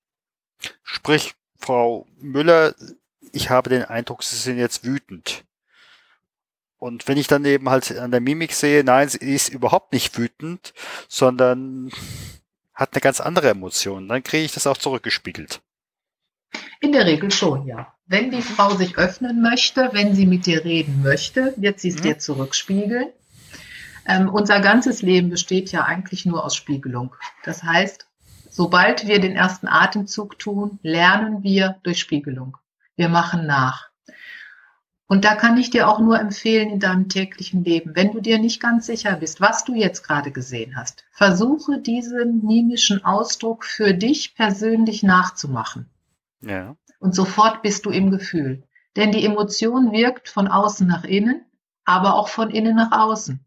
Sprich, 0.83 1.35
Frau 1.57 2.07
Müller, 2.19 2.73
ich 3.33 3.49
habe 3.49 3.69
den 3.69 3.83
Eindruck, 3.83 4.23
Sie 4.23 4.35
sind 4.35 4.57
jetzt 4.57 4.85
wütend. 4.85 5.43
Und 6.77 7.07
wenn 7.07 7.17
ich 7.17 7.27
dann 7.27 7.45
eben 7.45 7.69
halt 7.69 7.95
an 7.97 8.11
der 8.11 8.21
Mimik 8.21 8.53
sehe, 8.53 8.83
nein, 8.83 9.07
sie 9.07 9.19
ist 9.19 9.49
überhaupt 9.49 9.93
nicht 9.93 10.17
wütend, 10.17 10.73
sondern 11.07 11.91
hat 12.73 12.93
eine 12.93 13.01
ganz 13.01 13.21
andere 13.21 13.49
Emotion, 13.49 14.07
dann 14.07 14.23
kriege 14.23 14.45
ich 14.45 14.51
das 14.51 14.65
auch 14.65 14.77
zurückgespiegelt. 14.77 15.61
In 16.79 16.91
der 16.91 17.05
Regel 17.05 17.29
schon, 17.29 17.67
ja. 17.67 17.93
Wenn 18.07 18.31
die 18.31 18.41
Frau 18.41 18.71
sich 18.75 18.97
öffnen 18.97 19.43
möchte, 19.43 19.91
wenn 19.93 20.15
sie 20.15 20.25
mit 20.25 20.47
dir 20.47 20.65
reden 20.65 21.03
möchte, 21.03 21.53
wird 21.57 21.79
sie 21.79 21.89
es 21.89 21.97
mhm. 21.97 22.01
dir 22.01 22.17
zurückspiegeln. 22.17 23.09
Ähm, 24.07 24.29
unser 24.29 24.59
ganzes 24.59 25.03
Leben 25.03 25.29
besteht 25.29 25.71
ja 25.71 25.83
eigentlich 25.83 26.25
nur 26.25 26.43
aus 26.43 26.55
Spiegelung. 26.55 27.15
Das 27.43 27.61
heißt, 27.61 28.07
Sobald 28.53 29.07
wir 29.07 29.21
den 29.21 29.37
ersten 29.37 29.69
Atemzug 29.69 30.37
tun, 30.37 30.77
lernen 30.83 31.41
wir 31.41 31.77
durch 31.83 31.99
Spiegelung. 31.99 32.57
Wir 33.01 33.09
machen 33.09 33.47
nach. 33.47 33.89
Und 35.07 35.25
da 35.25 35.33
kann 35.33 35.57
ich 35.57 35.71
dir 35.71 35.89
auch 35.89 35.97
nur 35.97 36.19
empfehlen 36.19 36.69
in 36.69 36.79
deinem 36.79 37.09
täglichen 37.09 37.63
Leben, 37.63 37.95
wenn 37.95 38.11
du 38.11 38.21
dir 38.21 38.37
nicht 38.37 38.61
ganz 38.61 38.85
sicher 38.85 39.15
bist, 39.15 39.41
was 39.41 39.63
du 39.63 39.73
jetzt 39.73 40.03
gerade 40.03 40.29
gesehen 40.29 40.75
hast, 40.75 41.03
versuche 41.11 41.79
diesen 41.79 42.45
mimischen 42.45 43.03
Ausdruck 43.03 43.65
für 43.65 43.95
dich 43.95 44.35
persönlich 44.35 45.01
nachzumachen. 45.01 45.89
Ja. 46.41 46.75
Und 46.99 47.15
sofort 47.15 47.63
bist 47.63 47.87
du 47.87 47.89
im 47.89 48.11
Gefühl. 48.11 48.61
Denn 48.95 49.11
die 49.11 49.25
Emotion 49.25 49.91
wirkt 49.91 50.29
von 50.29 50.47
außen 50.47 50.85
nach 50.85 51.03
innen, 51.03 51.43
aber 51.85 52.13
auch 52.13 52.27
von 52.27 52.51
innen 52.51 52.75
nach 52.75 52.91
außen. 52.91 53.43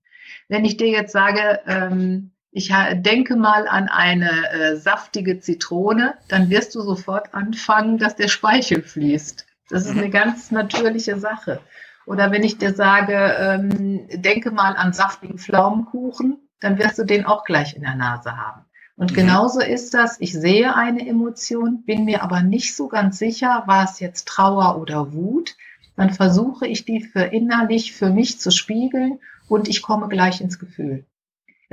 Wenn 0.48 0.64
ich 0.64 0.78
dir 0.78 0.88
jetzt 0.88 1.12
sage, 1.12 1.60
ähm, 1.68 2.32
ich 2.56 2.72
denke 2.94 3.34
mal 3.34 3.66
an 3.66 3.88
eine 3.88 4.30
äh, 4.52 4.76
saftige 4.76 5.40
Zitrone, 5.40 6.14
dann 6.28 6.50
wirst 6.50 6.76
du 6.76 6.82
sofort 6.82 7.34
anfangen, 7.34 7.98
dass 7.98 8.14
der 8.14 8.28
Speichel 8.28 8.80
fließt. 8.80 9.44
Das 9.70 9.86
ist 9.86 9.90
eine 9.90 10.06
mhm. 10.06 10.12
ganz 10.12 10.52
natürliche 10.52 11.18
Sache. 11.18 11.60
Oder 12.06 12.30
wenn 12.30 12.44
ich 12.44 12.56
dir 12.56 12.72
sage, 12.72 13.16
ähm, 13.40 14.06
denke 14.12 14.52
mal 14.52 14.76
an 14.76 14.92
saftigen 14.92 15.38
Pflaumenkuchen, 15.38 16.48
dann 16.60 16.78
wirst 16.78 16.96
du 16.96 17.04
den 17.04 17.26
auch 17.26 17.44
gleich 17.44 17.74
in 17.74 17.82
der 17.82 17.96
Nase 17.96 18.36
haben. 18.36 18.64
Und 18.94 19.10
mhm. 19.10 19.16
genauso 19.16 19.60
ist 19.60 19.92
das, 19.92 20.20
ich 20.20 20.32
sehe 20.32 20.76
eine 20.76 21.08
Emotion, 21.08 21.82
bin 21.84 22.04
mir 22.04 22.22
aber 22.22 22.42
nicht 22.42 22.76
so 22.76 22.86
ganz 22.86 23.18
sicher, 23.18 23.64
war 23.66 23.82
es 23.82 23.98
jetzt 23.98 24.28
Trauer 24.28 24.80
oder 24.80 25.12
Wut, 25.12 25.56
dann 25.96 26.10
versuche 26.10 26.68
ich 26.68 26.84
die 26.84 27.00
für 27.00 27.22
innerlich 27.22 27.94
für 27.94 28.10
mich 28.10 28.38
zu 28.38 28.52
spiegeln 28.52 29.18
und 29.48 29.66
ich 29.66 29.82
komme 29.82 30.06
gleich 30.06 30.40
ins 30.40 30.60
Gefühl. 30.60 31.04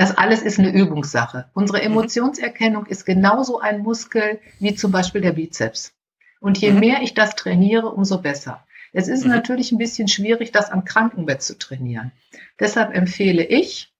Das 0.01 0.17
alles 0.17 0.41
ist 0.41 0.57
eine 0.57 0.73
Übungssache. 0.73 1.45
Unsere 1.53 1.77
mhm. 1.77 1.91
Emotionserkennung 1.91 2.87
ist 2.87 3.05
genauso 3.05 3.59
ein 3.59 3.83
Muskel 3.83 4.39
wie 4.57 4.73
zum 4.73 4.91
Beispiel 4.91 5.21
der 5.21 5.33
Bizeps. 5.33 5.93
Und 6.39 6.57
je 6.57 6.71
mhm. 6.71 6.79
mehr 6.79 7.01
ich 7.03 7.13
das 7.13 7.35
trainiere, 7.35 7.87
umso 7.89 8.19
besser. 8.19 8.65
Es 8.93 9.07
ist 9.07 9.25
mhm. 9.25 9.29
natürlich 9.29 9.71
ein 9.71 9.77
bisschen 9.77 10.07
schwierig, 10.07 10.51
das 10.51 10.71
am 10.71 10.85
Krankenbett 10.85 11.43
zu 11.43 11.55
trainieren. 11.55 12.11
Deshalb 12.59 12.95
empfehle 12.95 13.43
ich, 13.45 13.93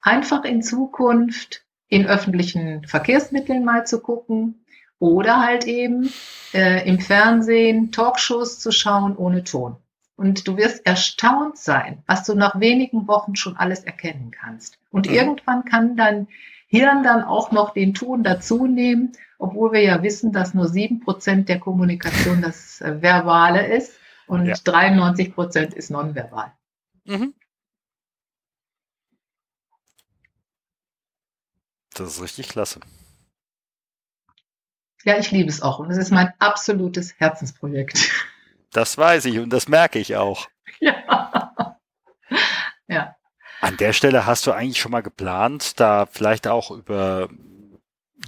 einfach 0.00 0.42
in 0.42 0.60
Zukunft 0.60 1.64
in 1.86 2.08
öffentlichen 2.08 2.84
Verkehrsmitteln 2.88 3.64
mal 3.64 3.86
zu 3.86 4.00
gucken 4.00 4.64
oder 4.98 5.40
halt 5.40 5.68
eben 5.68 6.12
äh, 6.52 6.84
im 6.88 6.98
Fernsehen 6.98 7.92
Talkshows 7.92 8.58
zu 8.58 8.72
schauen 8.72 9.16
ohne 9.16 9.44
Ton. 9.44 9.76
Und 10.16 10.46
du 10.46 10.56
wirst 10.56 10.84
erstaunt 10.86 11.58
sein, 11.58 12.02
was 12.06 12.24
du 12.24 12.34
nach 12.34 12.60
wenigen 12.60 13.08
Wochen 13.08 13.34
schon 13.34 13.56
alles 13.56 13.84
erkennen 13.84 14.30
kannst. 14.30 14.78
Und 14.90 15.08
mhm. 15.08 15.14
irgendwann 15.14 15.64
kann 15.64 15.96
dein 15.96 16.28
Hirn 16.66 17.02
dann 17.02 17.24
auch 17.24 17.50
noch 17.50 17.74
den 17.74 17.94
Ton 17.94 18.22
dazu 18.22 18.66
nehmen, 18.66 19.12
obwohl 19.38 19.72
wir 19.72 19.82
ja 19.82 20.02
wissen, 20.02 20.32
dass 20.32 20.54
nur 20.54 20.68
sieben 20.68 21.00
Prozent 21.00 21.48
der 21.48 21.58
Kommunikation 21.58 22.40
das 22.40 22.80
äh, 22.80 23.02
Verbale 23.02 23.66
ist 23.66 23.92
und 24.26 24.46
ja. 24.46 24.54
93 24.54 25.34
Prozent 25.34 25.74
ist 25.74 25.90
nonverbal. 25.90 26.52
Mhm. 27.04 27.34
Das 31.94 32.08
ist 32.08 32.22
richtig 32.22 32.48
klasse. 32.48 32.80
Ja, 35.04 35.18
ich 35.18 35.30
liebe 35.30 35.50
es 35.50 35.62
auch 35.62 35.80
und 35.80 35.90
es 35.90 35.98
ist 35.98 36.12
mein 36.12 36.32
absolutes 36.38 37.18
Herzensprojekt. 37.18 38.11
Das 38.72 38.96
weiß 38.96 39.26
ich 39.26 39.38
und 39.38 39.50
das 39.50 39.68
merke 39.68 39.98
ich 39.98 40.16
auch. 40.16 40.48
Ja. 40.80 41.76
ja. 42.88 43.16
An 43.60 43.76
der 43.76 43.92
Stelle 43.92 44.26
hast 44.26 44.46
du 44.46 44.52
eigentlich 44.52 44.80
schon 44.80 44.92
mal 44.92 45.02
geplant, 45.02 45.78
da 45.78 46.06
vielleicht 46.06 46.48
auch 46.48 46.70
über 46.70 47.28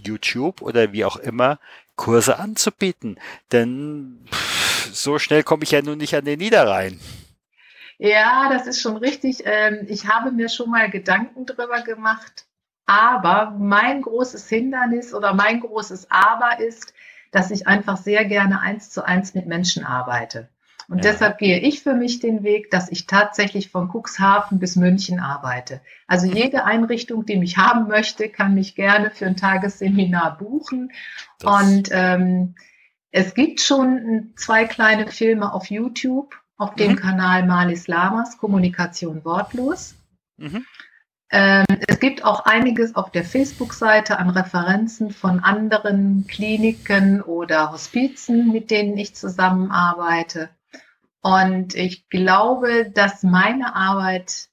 YouTube 0.05 0.63
oder 0.63 0.93
wie 0.93 1.05
auch 1.05 1.17
immer 1.17 1.59
Kurse 1.97 2.39
anzubieten. 2.39 3.19
Denn 3.53 4.25
so 4.93 5.19
schnell 5.19 5.43
komme 5.43 5.65
ich 5.65 5.73
ja 5.73 5.83
nun 5.83 5.99
nicht 5.99 6.15
an 6.15 6.25
den 6.25 6.39
Niederrhein. 6.39 7.01
Ja, 7.99 8.49
das 8.51 8.67
ist 8.67 8.81
schon 8.81 8.97
richtig. 8.97 9.43
Ähm, 9.45 9.87
ich 9.89 10.09
habe 10.09 10.31
mir 10.33 10.49
schon 10.49 10.71
mal 10.71 10.91
Gedanken 10.91 11.47
drüber 11.47 11.83
gemacht. 11.83 12.47
Aber 12.87 13.53
mein 13.59 14.03
großes 14.03 14.49
Hindernis 14.49 15.15
oder 15.15 15.33
mein 15.33 15.61
großes 15.61 16.11
Aber 16.11 16.61
ist, 16.61 16.93
dass 17.35 17.51
ich 17.51 17.66
einfach 17.66 17.97
sehr 17.97 18.25
gerne 18.25 18.61
eins 18.61 18.90
zu 18.90 19.05
eins 19.05 19.35
mit 19.35 19.47
Menschen 19.47 19.85
arbeite. 19.85 20.49
Und 20.88 21.03
Ja. 21.05 21.12
deshalb 21.12 21.38
gehe 21.38 21.59
ich 21.61 21.83
für 21.83 21.94
mich 21.94 22.20
den 22.20 22.42
Weg, 22.42 22.70
dass 22.70 22.90
ich 22.90 23.07
tatsächlich 23.07 23.70
von 23.70 23.88
Cuxhaven 23.90 24.59
bis 24.59 24.77
München 24.77 25.18
arbeite. 25.18 25.81
Also 26.07 26.27
jede 26.27 26.64
Einrichtung, 26.66 27.25
die 27.25 27.37
mich 27.38 27.57
haben 27.57 27.88
möchte, 27.88 28.29
kann 28.29 28.55
mich 28.55 28.75
gerne 28.75 29.11
für 29.11 29.27
ein 29.27 29.37
Tagesseminar 29.37 30.37
buchen. 30.37 30.92
Das- 31.38 31.61
Und 31.64 31.88
ähm, 31.90 32.55
es 33.11 33.35
gibt 33.35 33.61
schon 33.61 34.33
zwei 34.37 34.66
kleine 34.66 35.07
Filme 35.07 35.53
auf 35.55 35.70
YouTube, 35.70 36.35
auf 36.59 36.75
dem 36.75 36.92
Mhm. 36.92 36.97
Kanal 36.97 37.47
Malis 37.47 37.88
Lamas, 37.88 38.37
Kommunikation 38.38 39.25
wortlos. 39.25 39.94
Mhm. 40.37 40.66
Ähm, 41.31 41.65
es 41.89 42.01
gibt 42.01 42.25
auch 42.25 42.45
einiges 42.45 42.95
auf 42.95 43.11
der 43.11 43.25
Facebook-Seite 43.25 44.19
an 44.19 44.31
Referenzen 44.31 45.11
von 45.11 45.41
anderen 45.41 46.27
Kliniken 46.29 47.23
oder 47.23 47.73
Hospizen, 47.73 48.53
mit 48.53 48.71
denen 48.71 48.97
ich 48.97 49.15
zusammenarbeite. 49.15 50.51
Und 51.23 51.75
ich 51.75 52.09
glaube, 52.09 52.91
dass 52.91 53.23
meine 53.23 53.75
Arbeit 53.75 54.49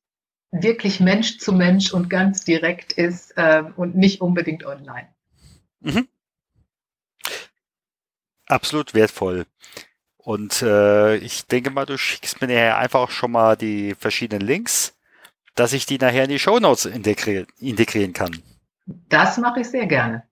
wirklich 0.52 1.00
Mensch 1.00 1.38
zu 1.38 1.54
Mensch 1.54 1.94
und 1.94 2.10
ganz 2.10 2.44
direkt 2.44 2.94
ist 2.94 3.38
äh, 3.38 3.64
und 3.76 3.96
nicht 3.96 4.22
unbedingt 4.22 4.66
online. 4.66 5.08
Absolut 8.48 8.94
wertvoll. 8.94 9.46
Und 10.18 10.62
äh, 10.62 11.16
ich 11.18 11.48
denke 11.48 11.72
mal, 11.72 11.86
du 11.86 11.98
schickst 11.98 12.42
mir 12.42 12.78
einfach 12.78 13.10
schon 13.10 13.32
mal 13.32 13.56
die 13.56 13.96
verschiedenen 13.96 14.46
Links, 14.46 14.91
dass 15.56 15.74
ich 15.74 15.86
die 15.86 15.98
nachher 15.98 16.24
in 16.24 16.30
die 16.30 16.40
Shownotes 16.40 16.86
integrieren, 16.86 17.48
integrieren 17.60 18.14
kann. 18.14 18.42
Das 18.86 19.38
mache 19.38 19.62
ich 19.62 19.70
sehr 19.70 19.86
gerne. 19.86 20.24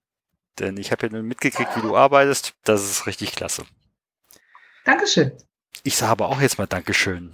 Denn 0.60 0.78
ich 0.78 0.92
habe 0.92 1.08
ja 1.08 1.14
nun 1.14 1.26
mitgekriegt, 1.26 1.76
wie 1.76 1.82
du 1.82 1.96
arbeitest. 1.96 2.54
Das 2.64 2.84
ist 2.84 3.08
richtig 3.08 3.34
klasse. 3.34 3.64
Dankeschön. 4.86 5.32
Ich 5.84 5.96
sage 5.96 6.12
aber 6.12 6.30
auch 6.30 6.42
jetzt 6.42 6.58
mal 6.58 6.68
Dankeschön. 6.68 7.32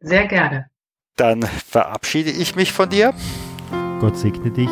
Sehr 0.00 0.26
gerne. 0.26 0.70
Dann 1.16 1.42
verabschiede 1.42 2.30
ich 2.30 2.56
mich 2.56 2.72
von 2.72 2.88
dir. 2.88 3.14
Gott 4.00 4.16
segne 4.16 4.50
dich 4.50 4.70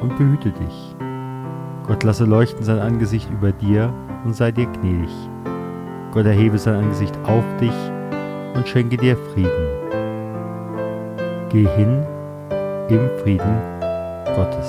und 0.00 0.16
behüte 0.16 0.50
dich. 0.52 1.86
Gott 1.86 2.02
lasse 2.02 2.24
leuchten 2.24 2.64
sein 2.64 2.78
Angesicht 2.78 3.30
über 3.30 3.52
dir 3.52 3.92
und 4.24 4.34
sei 4.34 4.50
dir 4.50 4.66
gnädig. 4.66 5.10
Gott 6.12 6.26
erhebe 6.26 6.58
sein 6.58 6.74
Angesicht 6.74 7.16
auf 7.24 7.44
dich 7.60 7.74
und 8.54 8.66
schenke 8.66 8.96
dir 8.96 9.16
Frieden. 9.16 9.75
Geh 11.48 11.68
hin 11.76 12.04
im 12.90 13.08
Frieden 13.18 13.56
Gottes. 14.34 14.68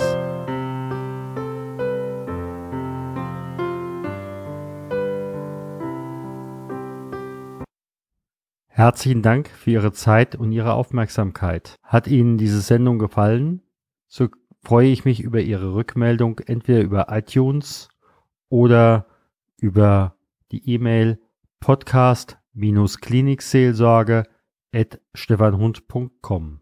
Herzlichen 8.67 9.23
Dank 9.23 9.49
für 9.49 9.71
Ihre 9.71 9.91
Zeit 9.91 10.35
und 10.35 10.51
Ihre 10.51 10.73
Aufmerksamkeit. 10.73 11.77
Hat 11.81 12.05
Ihnen 12.07 12.37
diese 12.37 12.61
Sendung 12.61 12.99
gefallen? 12.99 13.63
So 14.07 14.27
freue 14.61 14.89
ich 14.89 15.03
mich 15.03 15.21
über 15.21 15.41
Ihre 15.41 15.73
Rückmeldung 15.73 16.37
entweder 16.45 16.81
über 16.81 17.07
iTunes 17.09 17.89
oder 18.49 19.07
über 19.57 20.13
die 20.51 20.69
E-Mail 20.69 21.19
podcast-klinikseelsorge 21.59 24.25
at 24.71 25.01
stefanhund.com. 25.15 26.61